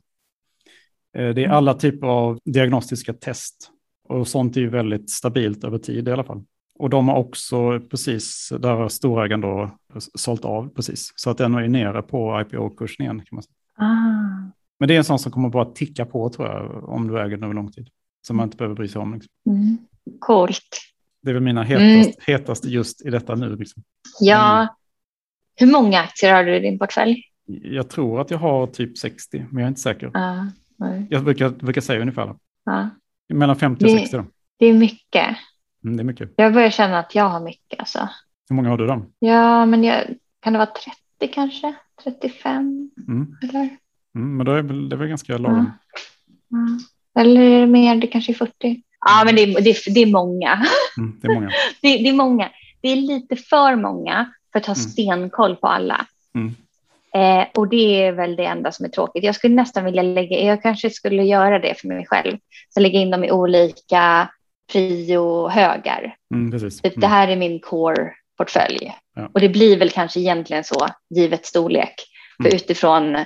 [1.16, 3.70] Eh, det är alla typer av diagnostiska test.
[4.08, 6.44] Och sånt är ju väldigt stabilt över tid i alla fall.
[6.78, 9.70] Och de har också precis, där har storägaren då
[10.14, 11.12] sålt av precis.
[11.16, 13.54] Så att den är nere på IPO-kursen igen kan man säga.
[13.76, 14.52] Ah.
[14.78, 17.30] Men det är en sån som kommer bara ticka på tror jag, om du äger
[17.30, 17.88] den över lång tid.
[18.26, 19.14] Som man inte behöver bry sig om.
[19.14, 19.30] Liksom.
[19.46, 19.78] Mm.
[20.18, 20.78] Coolt.
[21.22, 21.82] Det är väl mina Mm.
[21.98, 23.56] hetast, hetaste just i detta nu.
[23.56, 23.82] Liksom.
[24.20, 24.56] Ja.
[24.60, 24.68] Mm.
[25.56, 27.22] Hur många aktier har du i din portfölj?
[27.62, 30.10] Jag tror att jag har typ 60, men jag är inte säker.
[30.76, 31.06] Nej.
[31.10, 32.90] Jag brukar, brukar säga ungefär ja.
[33.28, 34.16] mellan 50 och Det- 60.
[34.16, 34.24] Då.
[34.58, 35.36] Det är mycket.
[35.84, 36.30] Mm, det är mycket.
[36.36, 37.78] Jag börjar känna att jag har mycket.
[37.78, 38.08] Alltså.
[38.48, 39.06] Hur många har du då?
[39.18, 40.04] Ja, men jag,
[40.40, 40.70] kan det vara
[41.20, 41.74] 30 kanske?
[42.04, 42.90] 35?
[43.08, 43.36] Mm.
[43.42, 43.60] Eller?
[44.14, 45.70] Mm, men då är det väl ganska lagom.
[46.48, 46.56] Ja.
[47.18, 47.96] Eller är det mer?
[47.96, 48.82] Det kanske är 40?
[49.06, 50.66] Ja, men det är, det är, det är många.
[50.98, 51.48] Mm, det är många.
[51.82, 52.50] det, det, är många.
[52.80, 54.88] Det är lite för många för att ha Mm.
[54.88, 56.06] stenkoll på alla.
[56.34, 56.54] Mm.
[57.14, 59.24] Eh, och det är väl det enda som är tråkigt.
[59.24, 62.36] Jag skulle nästan vilja lägga, jag kanske skulle göra det för mig själv.
[62.74, 64.28] Så lägga in dem i olika
[64.72, 66.14] prio-högar.
[66.34, 66.60] Mm.
[66.60, 67.00] Typ, Mm.
[67.00, 68.92] Det här är min core-portfölj.
[69.16, 69.30] Ja.
[69.34, 71.94] Och det blir väl kanske egentligen så, givet storlek.
[72.36, 72.56] För Mm.
[72.56, 73.16] utifrån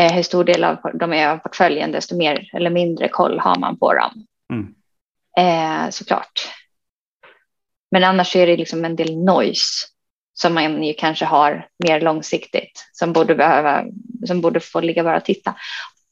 [0.00, 3.56] eh, hur stor del av de är av portföljen, desto mer eller mindre koll har
[3.58, 4.26] man på dem.
[4.52, 4.74] Mm.
[5.38, 6.48] Eh, såklart.
[7.90, 9.86] Men annars är det liksom en del noise
[10.34, 13.84] som man ju kanske har mer långsiktigt som borde, behöva,
[14.26, 15.54] som borde få ligga bara och titta.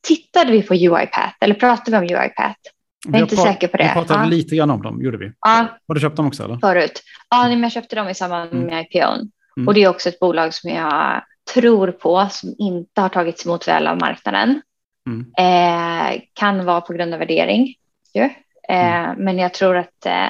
[0.07, 2.59] Tittade vi på UiPath eller pratade vi om UiPath?
[3.07, 3.85] Jag är inte säker på det.
[3.85, 4.27] Vi pratade Ja.
[4.27, 5.33] lite grann om dem, gjorde vi.
[5.41, 6.57] Ja, Har du köpt dem också eller?
[6.59, 7.03] förut.
[7.31, 8.65] Ja, men jag köpte dem i samband Mm.
[8.67, 9.31] med IPOn.
[9.57, 9.69] Mm.
[9.69, 11.23] Och det är också ett bolag som jag
[11.55, 14.63] tror på som inte har tagits emot väl av marknaden.
[15.07, 15.33] Mm.
[15.39, 17.75] Eh, kan vara på grund av värdering.
[18.15, 18.23] Ju.
[18.23, 18.31] Eh,
[18.69, 19.25] Mm.
[19.25, 20.29] Men jag tror att eh,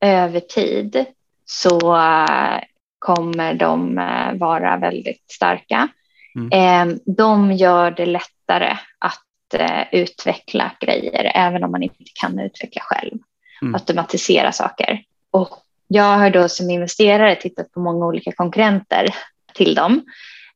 [0.00, 1.04] över tid
[1.44, 2.60] så eh,
[2.98, 5.88] kommer de eh, vara väldigt starka.
[6.34, 6.50] Mm.
[6.90, 9.18] Eh, de gör det lättare att
[9.92, 13.18] utveckla grejer även om man inte kan utveckla själv.
[13.62, 13.74] Mm.
[13.74, 15.02] Automatisera saker.
[15.30, 19.08] Och jag har då som investerare tittat på många olika konkurrenter
[19.54, 20.04] till dem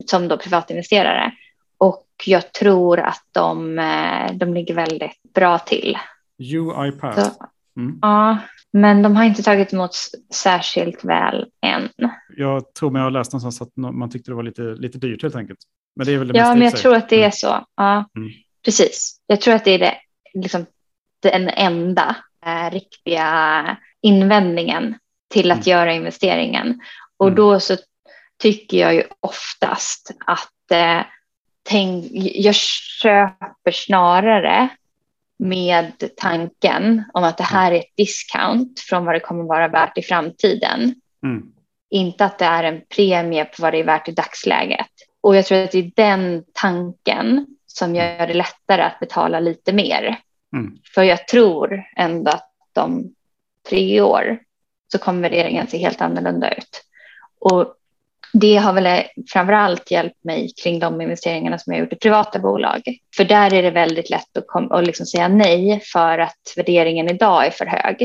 [0.07, 1.33] som då privatinvesterare.
[1.79, 5.99] Och jag tror att de, eh, de ligger väldigt bra till.
[6.39, 7.31] UiPath.
[7.77, 7.99] Mm.
[8.03, 8.39] ja,
[8.73, 9.91] men de har inte tagit emot
[10.35, 11.89] särskilt väl än.
[12.37, 15.23] Jag tror mig jag har läst någonstans att man tyckte det var lite, lite dyrt
[15.23, 15.59] helt enkelt.
[15.97, 16.81] Men det är väl det Ja, men jag sig.
[16.83, 17.33] tror att det är Mm.
[17.33, 17.67] så.
[17.77, 18.31] Ja, Mm.
[18.65, 19.21] precis.
[19.27, 19.95] Jag tror att det är det,
[20.35, 20.67] liksom,
[21.23, 22.17] den enda
[22.47, 24.95] eh, riktiga invändningen
[25.31, 26.81] till att göra investeringen.
[27.17, 27.37] Och Mm.
[27.37, 27.77] då så
[28.39, 31.03] tycker jag ju oftast att eh,
[31.63, 34.69] tänk, jag köper snarare
[35.39, 39.99] med tanken om att det här är ett discount från vad det kommer vara värt
[39.99, 40.95] i framtiden.
[41.25, 41.53] Mm.
[41.91, 44.91] Inte att det är en premie på vad det är värt i dagsläget.
[45.21, 49.73] Och jag tror att det är den tanken som gör det lättare att betala lite
[49.73, 50.19] mer.
[50.53, 50.79] Mm.
[50.95, 53.15] För jag tror ändå att om
[53.69, 54.39] tre år
[54.93, 56.83] så kommer värderingen se helt annorlunda ut.
[57.41, 57.75] Och
[58.41, 62.39] det har väl framför allt hjälpt mig kring de investeringarna som jag gjort i privata
[62.39, 62.83] bolag.
[63.17, 67.11] För där är det väldigt lätt att, kom, att liksom säga nej för att värderingen
[67.11, 67.99] idag är för hög.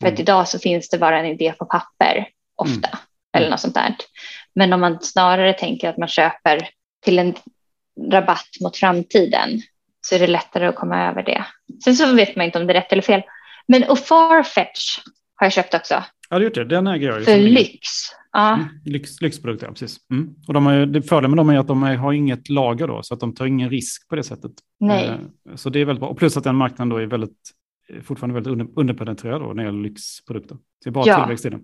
[0.00, 0.14] För Mm.
[0.14, 2.88] att idag så finns det bara en idé på papper ofta.
[2.88, 2.98] Mm.
[3.36, 3.94] Eller något sånt där.
[4.54, 6.68] Men om man snarare tänker att man köper
[7.04, 7.34] till en
[8.10, 9.62] rabatt mot framtiden
[10.06, 11.44] så är det lättare att komma över det.
[11.84, 13.22] Sen så vet man inte om det är rätt eller fel.
[13.66, 14.98] Men och Farfetch
[15.34, 16.04] har jag köpt också.
[16.34, 16.64] Ja, det gjort det.
[16.64, 17.24] Den äger jag ju.
[17.24, 17.78] För lyx.
[18.32, 18.66] Ja, Mm.
[18.84, 19.96] Lyx, lyxprodukter, ja, precis.
[20.10, 20.34] Mm.
[20.48, 23.02] Och de har ju, det fördelen med dem är att de har inget lager då,
[23.02, 24.52] så att de tar ingen risk på det sättet.
[24.80, 25.08] nej.
[25.08, 26.08] Eh, Så det är väldigt bra.
[26.08, 27.38] Och plus att den marknaden då är väldigt,
[27.88, 30.56] eh, fortfarande väldigt under, underpenetrerad då, när det gäller lyxprodukter.
[30.84, 31.16] Det är bra Ja.
[31.16, 31.62] tillväxt i den.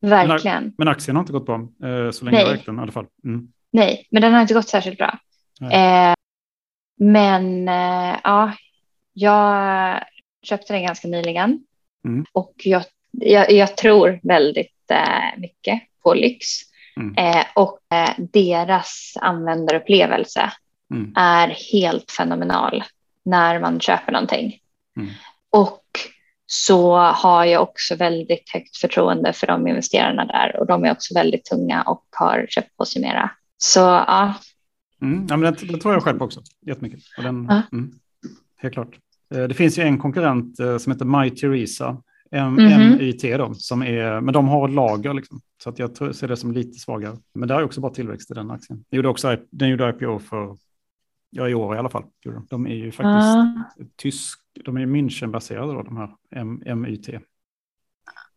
[0.00, 0.72] Verkligen.
[0.78, 1.54] Men aktien har inte gått bra,
[1.84, 2.46] eh, så länge Nej.
[2.46, 3.06] jag ägt den i alla fall.
[3.24, 3.48] Mm.
[3.72, 5.18] Nej, men den har inte gått särskilt bra.
[5.72, 6.14] Eh,
[6.98, 8.52] men eh, ja,
[9.12, 10.00] jag
[10.42, 11.64] köpte den ganska nyligen.
[12.04, 12.24] Mm.
[12.32, 16.46] Och jag, jag, jag tror väldigt eh, mycket på lyx.
[16.96, 17.14] Mm.
[17.16, 20.52] Eh, och eh, deras användarupplevelse
[20.92, 21.12] Mm.
[21.16, 22.84] är helt fenomenal
[23.24, 24.58] när man köper någonting.
[24.96, 25.10] Mm.
[25.50, 25.82] Och
[26.46, 31.14] så har jag också väldigt högt förtroende för de investerarna där och de är också
[31.14, 33.30] väldigt tunga och har köpt på sig mera.
[33.58, 34.34] Så ja,
[35.02, 35.26] Mm.
[35.30, 37.00] Ja, men det, det tror jag själv också, jättemycket.
[37.16, 37.62] Och den, Ja.
[37.72, 37.90] mm.
[38.56, 38.96] Helt klart.
[39.34, 41.96] Eh, Det finns ju en konkurrent eh, som heter My Theresa,
[42.32, 42.92] M- Mhm.
[42.98, 45.40] MYT då, som är, men de har lager liksom.
[45.62, 47.16] Så att jag tror, ser det som lite svagare.
[47.34, 48.84] Men det är också bara tillväxt i den aktien.
[48.90, 50.56] Den gjorde, också, den gjorde IPO för,
[51.30, 52.04] ja i år i alla fall.
[52.50, 52.66] de.
[52.66, 53.64] Är ju faktiskt ah,
[53.96, 57.08] tysk, de är München-baserade då, de här M- MYT.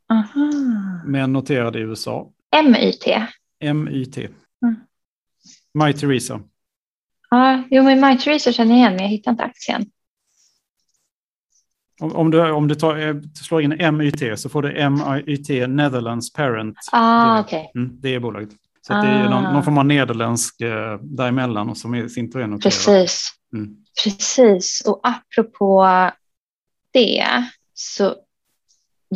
[0.10, 0.50] aha.
[1.06, 2.32] Men noterade i USA.
[2.66, 3.08] MYT.
[3.74, 4.18] MYT.
[4.18, 4.76] Mm.
[5.74, 6.42] My Theresa.
[7.30, 9.86] Ja, jo, men My Theresa känner jag igen, men jag hittar inte aktien.
[12.04, 13.16] Om, om du, om du tar, eh,
[13.48, 16.78] slår in MYT så får du MYT Netherlands Parent.
[16.92, 17.72] Ah, det, okej.
[17.76, 18.50] mm, det är bolaget.
[18.88, 19.54] Så att det är någon, Ah.
[19.54, 22.62] någon form av nederländsk eh, däremellan och som är sin tur är noterad.
[22.64, 23.30] Precis.
[23.54, 23.76] Mm.
[24.04, 24.82] Precis.
[24.86, 25.88] Och apropå
[26.94, 27.26] det,
[27.74, 28.16] så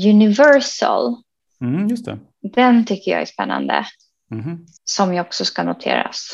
[0.05, 1.15] Universal,
[1.61, 2.19] Mm, just det.
[2.55, 3.85] den tycker jag är spännande,
[4.31, 4.65] Mhm.
[4.83, 6.29] som ju också ska noteras.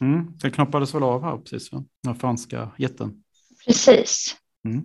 [0.00, 0.26] Mm.
[0.42, 1.84] Det knoppades väl av här precis, va?
[2.02, 3.12] den franska jätten.
[3.66, 4.82] Precis, Mm.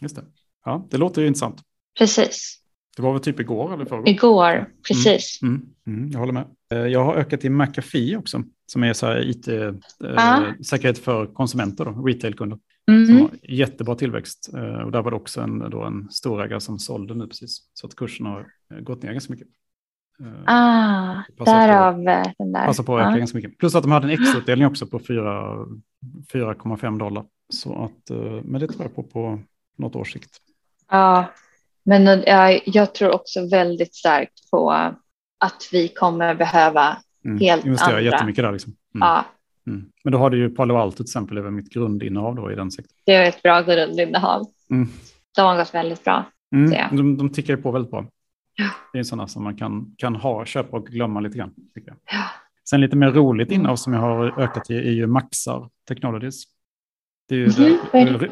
[0.00, 0.22] Just det.
[0.64, 1.62] Ja, det låter ju intressant.
[1.98, 2.54] precis.
[2.96, 4.08] Det var väl typ igår eller förrgår?
[4.08, 5.42] Igår, precis.
[5.42, 6.44] Mm, mm, jag håller med.
[6.72, 9.34] Eh, Jag har ökat i McAfee också, som är så här
[10.16, 10.42] Ah.
[10.58, 12.58] IT-säkerhet för konsumenter, då, retailkunder.
[12.90, 13.06] mm.
[13.06, 14.50] som har jättebra tillväxt.
[14.84, 17.70] Och där var det också en, då en storägare som sålde nu precis.
[17.74, 18.46] Så att kursen har
[18.80, 19.48] gått ner ganska mycket.
[20.46, 21.98] Ah, därav på,
[22.38, 22.66] den där.
[22.66, 23.18] Passa på att öka ah.
[23.18, 23.58] ganska mycket.
[23.58, 27.24] Plus att de hade en extrautdelning också på 4,5 dollar.
[27.48, 28.10] Så att,
[28.44, 29.40] men det tror jag på på
[29.78, 30.30] något års sikt.
[30.90, 31.24] Ja,
[31.84, 34.70] men jag, jag tror också väldigt starkt på
[35.38, 37.38] att vi kommer behöva mm.
[37.38, 38.00] helt Investera andra.
[38.00, 38.76] jättemycket där liksom.
[38.94, 39.08] Mm.
[39.08, 39.24] Ja.
[39.66, 39.86] Mm.
[40.04, 42.70] Men då har du ju Palo Alto till exempel över mitt grundinnehav då i den
[42.70, 42.96] sektorn.
[43.04, 44.46] Det är ett bra grundinnehav.
[44.70, 44.88] Mm.
[45.36, 46.24] De har gått väldigt bra.
[46.54, 46.96] Mm.
[46.96, 48.06] De, de tickar ju på väldigt bra.
[48.54, 48.70] Ja.
[48.92, 51.54] Det är sådana som man kan, kan ha, köpa och glömma lite grann.
[51.74, 52.24] Ja.
[52.70, 56.44] Sen lite mer roligt innehav som jag har ökat i är ju Maxar Technologies.
[57.28, 58.30] Det är ju, mm.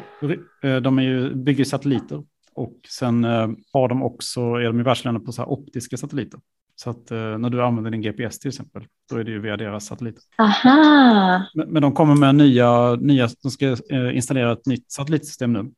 [0.61, 2.23] där, de är ju, bygger satelliter
[2.53, 6.39] och sen eh, har de också, är de i världsländer på så optiska satelliter.
[6.75, 9.57] Så att eh, när du använder din GPS till exempel, då är det ju via
[9.57, 10.23] deras satelliter.
[10.37, 11.45] Aha.
[11.53, 15.71] Men, men de kommer med nya, nya, de ska eh, installera ett nytt satellitsystem nu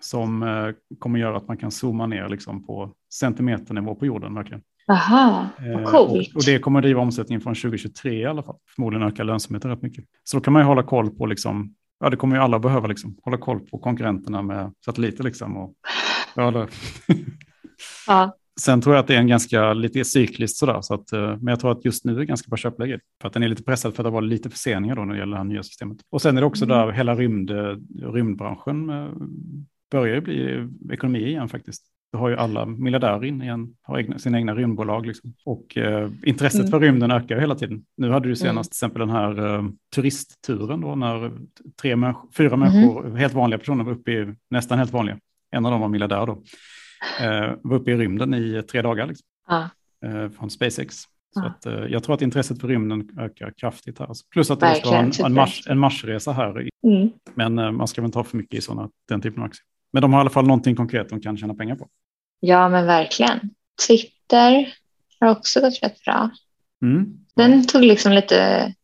[0.00, 4.62] som eh, kommer göra att man kan zooma ner liksom på centimeternivå på jorden verkligen.
[4.88, 6.28] Aha, vad eh, coolt.
[6.28, 8.56] Och, och, det kommer driva omsättningen från 2023 i alla fall.
[8.74, 10.04] Förmodligen öka lönsamheten rätt mycket.
[10.24, 12.86] Så då kan man ju hålla koll på, liksom, ja det kommer ju alla behöva,
[12.86, 15.24] liksom, hålla koll på konkurrenterna med satelliter.
[15.24, 15.74] Liksom, och,
[16.34, 16.68] ja,
[18.06, 18.36] ja.
[18.60, 21.46] Sen tror jag att det är en ganska lite cykliskt sådär, så att, eh, men
[21.46, 23.00] jag tror att just nu är det ganska bra köpläge.
[23.20, 25.18] För att den är lite pressad för att det var lite förseningar då när det
[25.18, 25.98] gäller det här nya systemet.
[26.10, 26.78] Och sen är det också mm.
[26.78, 27.50] där hela rymd,
[28.02, 28.86] rymdbranschen
[29.90, 31.84] börjar ju bli ekonomi igen faktiskt.
[32.12, 35.06] Du har ju alla miljardärer in har egna, sina egna rymdbolag.
[35.06, 35.34] Liksom.
[35.44, 36.70] Och eh, intresset mm.
[36.70, 37.84] för rymden ökar ju hela tiden.
[37.96, 38.62] Nu hade du senast mm.
[38.62, 41.32] till exempel den här eh, turistturen då, när
[41.82, 42.60] tre människor, fyra mm.
[42.60, 45.18] människor, helt vanliga personer var uppe i, nästan helt vanliga,
[45.50, 46.42] en av dem var miljardär då,
[47.20, 49.68] eh, var uppe i rymden i tre dagar liksom, ah.
[50.38, 51.04] från SpaceX.
[51.34, 54.08] Så att, eh, jag tror att intresset för rymden ökar kraftigt här.
[54.32, 56.68] Plus att det ska vara en, en, mars, en marsresa här.
[56.82, 57.10] Mm.
[57.34, 59.64] Men eh, man ska väl inte ha för mycket i sådana, den typen av aktier.
[59.92, 61.88] Men de har i alla fall någonting konkret de kan tjäna pengar på.
[62.40, 63.40] Ja, men verkligen.
[63.86, 64.74] Twitter
[65.20, 66.30] har också gått rätt bra.
[66.82, 67.18] Mm.
[67.36, 68.74] Den tog liksom lite...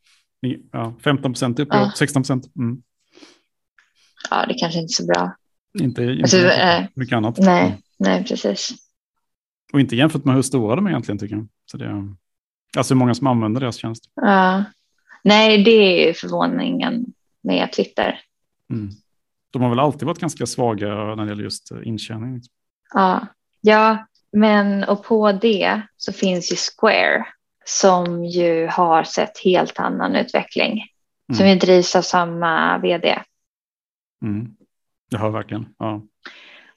[0.72, 1.92] Ja, 15 procent upp, ja.
[1.96, 2.57] 16 procent.
[2.57, 2.82] Mm.
[4.30, 5.36] Ja, det kanske inte är så bra.
[5.80, 7.38] Inte, inte alltså, äh, mycket annat.
[7.38, 7.78] Nej, mm.
[7.98, 8.74] nej, precis.
[9.72, 11.48] Och inte jämfört med hur stora de är egentligen tycker jag.
[11.70, 12.14] Så det,
[12.76, 14.05] alltså hur många som använder deras tjänst.
[14.14, 14.64] Ja.
[15.24, 17.05] Nej, det är förvåningen
[17.42, 18.20] med Twitter.
[19.55, 22.40] De har väl alltid varit ganska svaga när det gäller just intjäning.
[22.94, 23.26] Ja,
[23.61, 27.26] ja men och på det så finns ju Square
[27.64, 30.72] som ju har sett helt annan utveckling.
[30.72, 31.38] Mm.
[31.38, 33.18] Som ju drivs av samma vd.
[34.22, 34.57] Mm.
[35.11, 35.74] Det har verkligen.
[35.78, 36.02] Ja.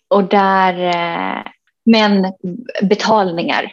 [0.08, 1.44] Och där, eh,
[1.86, 2.34] men
[2.82, 3.72] betalningar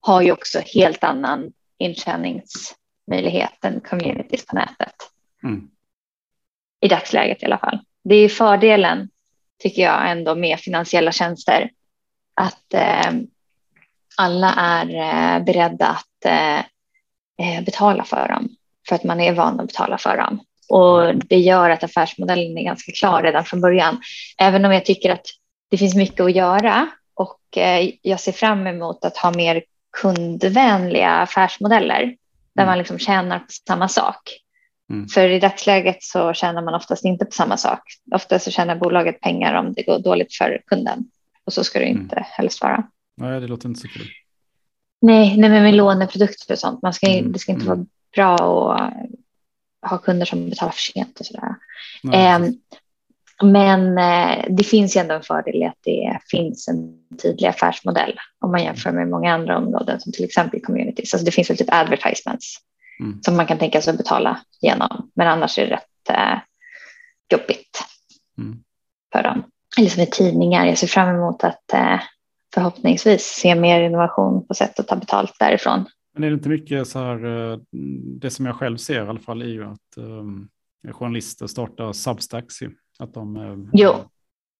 [0.00, 4.94] har ju också helt annan intjäningsmöjlighet än communities på nätet.
[5.44, 5.70] Mm.
[6.80, 9.08] I dagsläget i alla fall det är fördelen,
[9.62, 11.70] tycker jag, ändå med finansiella tjänster.
[12.34, 13.12] Att eh,
[14.16, 16.58] alla är eh, beredda att eh,
[17.38, 18.48] eh, betala för dem
[18.88, 20.40] för att man är van att betala för dem.
[20.68, 24.00] Och det gör att affärsmodellen är ganska klar redan från början.
[24.38, 25.26] Även om jag tycker att
[25.70, 29.62] det finns mycket att göra och eh, jag ser fram emot att ha mer
[30.00, 32.16] kundvänliga affärsmodeller
[32.54, 34.38] där man liksom tjänar på samma sak.
[34.92, 35.08] Mm.
[35.08, 37.80] För i dagsläget så tjänar man oftast inte på samma sak.
[38.14, 41.04] Ofta så tjänar bolaget pengar om det går dåligt för kunden.
[41.44, 42.02] Och så ska det mm.
[42.02, 42.26] inte mm.
[42.30, 42.84] helst vara.
[43.16, 44.06] Nej, det låter inte så kul.
[45.02, 46.82] Nej, nej men med låneprodukter och sånt.
[46.82, 47.32] Man ska, mm.
[47.32, 47.86] Det ska inte vara mm.
[48.14, 48.34] bra
[49.82, 51.54] att ha kunder som betalar för sent och sådär.
[52.02, 52.52] Nej, eh,
[53.42, 58.18] men eh, det finns ju ändå en fördel i att det finns en tydlig affärsmodell
[58.40, 61.14] om man jämför med många andra områden som till exempel communities.
[61.14, 62.56] Alltså det finns väl typ advertisements
[63.00, 63.22] mm.
[63.22, 65.10] som man kan tänka sig att betala genom.
[65.14, 66.38] Men annars är det rätt eh,
[67.32, 67.84] jobbigt
[68.38, 68.62] mm.
[69.12, 69.44] för dem.
[69.78, 70.66] Eller som i tidningar.
[70.66, 72.00] Jag ser fram emot att eh,
[72.54, 75.84] förhoppningsvis se mer innovation på sätt att ta betalt därifrån.
[76.14, 77.58] Men är det inte mycket så här, eh,
[78.20, 80.48] det som jag själv ser i alla fall är ju att um,
[80.92, 82.54] journalister startar substacks.
[82.98, 83.94] Att de, um, jo.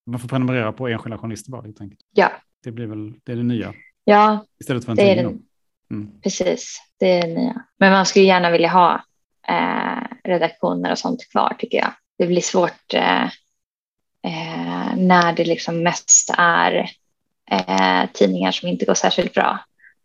[0.06, 2.00] man får prenumerera på enskilda journalister bara helt enkelt.
[2.14, 2.32] Ja.
[2.64, 3.74] Det blir väl det, är det nya.
[4.04, 5.42] Ja, Istället för en det tidning.
[5.92, 6.08] Mm.
[6.22, 7.62] Precis, det är nya.
[7.78, 9.04] Men man skulle gärna vilja ha
[9.48, 11.92] eh, redaktioner och sånt kvar tycker jag.
[12.18, 13.24] Det blir svårt eh,
[14.24, 16.90] eh, när det liksom mest är
[17.50, 19.58] eh, tidningar som inte går särskilt bra.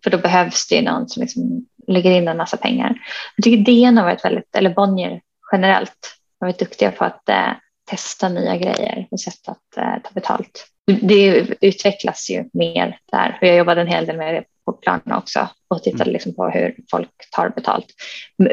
[0.04, 2.96] För då behövs det någon som liksom lägger in en massa pengar.
[3.36, 7.52] Jag tycker DN har varit väldigt, eller Bonnier generellt, har varit duktiga på att eh,
[7.90, 10.68] testa nya grejer och sätt att eh, ta betalt.
[11.02, 13.38] Det utvecklas ju mer där.
[13.42, 16.14] Jag jobbade en hel del med planen också och tittade mm.
[16.14, 17.86] liksom på hur folk tar betalt.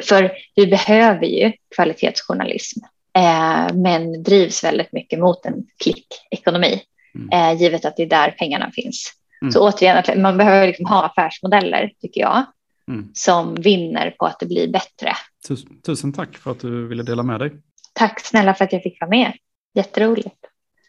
[0.02, 2.80] För vi behöver ju kvalitetsjournalism
[3.18, 6.82] eh, men drivs väldigt mycket mot en klickekonomi,
[7.14, 7.28] mm.
[7.32, 9.12] eh, givet att det är där pengarna finns.
[9.42, 9.52] Mm.
[9.52, 12.44] Så återigen, man behöver liksom ha affärsmodeller, tycker jag,
[12.88, 13.10] mm.
[13.14, 15.12] som vinner på att det blir bättre.
[15.48, 17.52] Tusen, tusen, tack för att du ville dela med dig.
[17.92, 19.32] Tack snälla för att jag fick vara med.
[19.74, 20.38] Jätteroligt.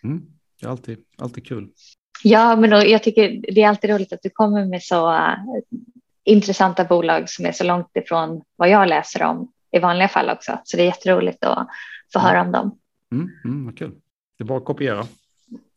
[0.04, 0.22] Mm.
[0.60, 1.70] Det är alltid, alltid kul.
[2.24, 5.36] Ja, men jag tycker det är alltid roligt att du kommer med så uh,
[6.24, 10.60] intressanta bolag som är så långt ifrån vad jag läser om i vanliga fall också.
[10.64, 11.68] Så det är jätteroligt att
[12.14, 12.78] få höra om dem.
[13.12, 13.92] Mm, mm, vad kul.
[14.38, 15.00] Det är bara att kopiera.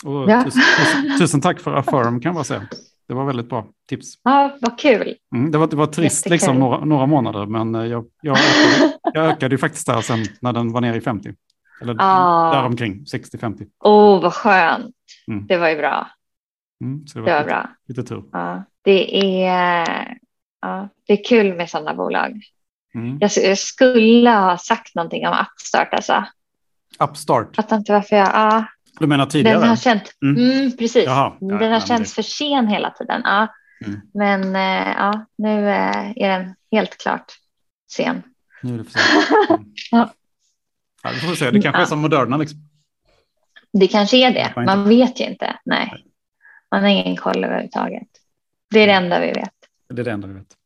[0.05, 0.45] Och ja.
[0.45, 2.67] tusen, tusen, tusen, tack för Affirm kan jag bara säga.
[3.09, 4.15] Det var väldigt bra tips.
[4.23, 5.15] Ja, vad kul.
[5.35, 8.99] Mm, det, var, det var trist liksom, några, några, månader, men eh, jag, jag, ökade,
[9.15, 11.35] jag ökade ju faktiskt där sen när den var nere i 50.
[11.83, 12.53] Eller ah.
[12.53, 13.67] däromkring, 60-50.
[13.85, 14.95] Åh, oh, vad skönt.
[15.29, 15.47] Mm.
[15.47, 16.09] Det var ju bra.
[16.81, 17.69] Mm, så det var, det var lite, bra.
[17.89, 18.25] Lite tur.
[18.33, 20.19] Ja, det, är,
[20.61, 22.43] ja, det är kul med sådana bolag.
[22.95, 23.19] Mm.
[23.21, 25.95] Jag, jag, skulle ha sagt någonting om Upstart.
[25.95, 26.25] Alltså.
[26.99, 27.49] Upstart?
[27.57, 28.29] Jag vet inte varför jag...
[28.29, 28.65] Ja.
[29.01, 29.59] Du menar tidigare?
[29.59, 30.51] Den har känt, mm.
[30.51, 31.05] Mm, precis.
[31.05, 33.23] Jaha, ja, den har känts för sen hela tiden.
[33.25, 33.49] Ja.
[33.87, 34.01] Mm.
[34.15, 37.33] Men äh, ja, nu äh, är den helt klart
[37.93, 38.23] sen.
[38.63, 39.27] Nu är det för sent.
[39.91, 40.13] ja.
[41.03, 41.51] ja, det får vi se.
[41.51, 42.37] Det kanske är som Moderna.
[42.37, 42.59] Liksom.
[43.73, 44.53] Det kanske är det.
[44.67, 45.57] Man vet ju inte.
[45.65, 46.08] Nej.
[46.71, 48.09] Man har ingen koll överhuvudtaget.
[48.71, 49.55] Det är det enda vi vet.
[49.89, 50.57] Det är det enda vi vet.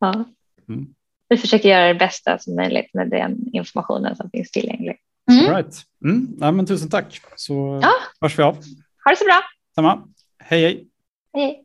[0.00, 0.24] Ja.
[0.68, 0.94] Mm.
[1.28, 4.96] Vi försöker göra det bästa som möjligt med den informationen som finns tillgänglig.
[5.30, 5.56] Mm.
[5.56, 5.82] right.
[6.04, 6.36] mm.
[6.40, 7.92] Ja, men tusen tack så ja.
[8.20, 8.54] hörs vi av.
[9.04, 9.40] Ha det så bra.
[9.74, 10.08] Samma.
[10.38, 10.86] Hej hej.
[11.32, 11.58] Hej.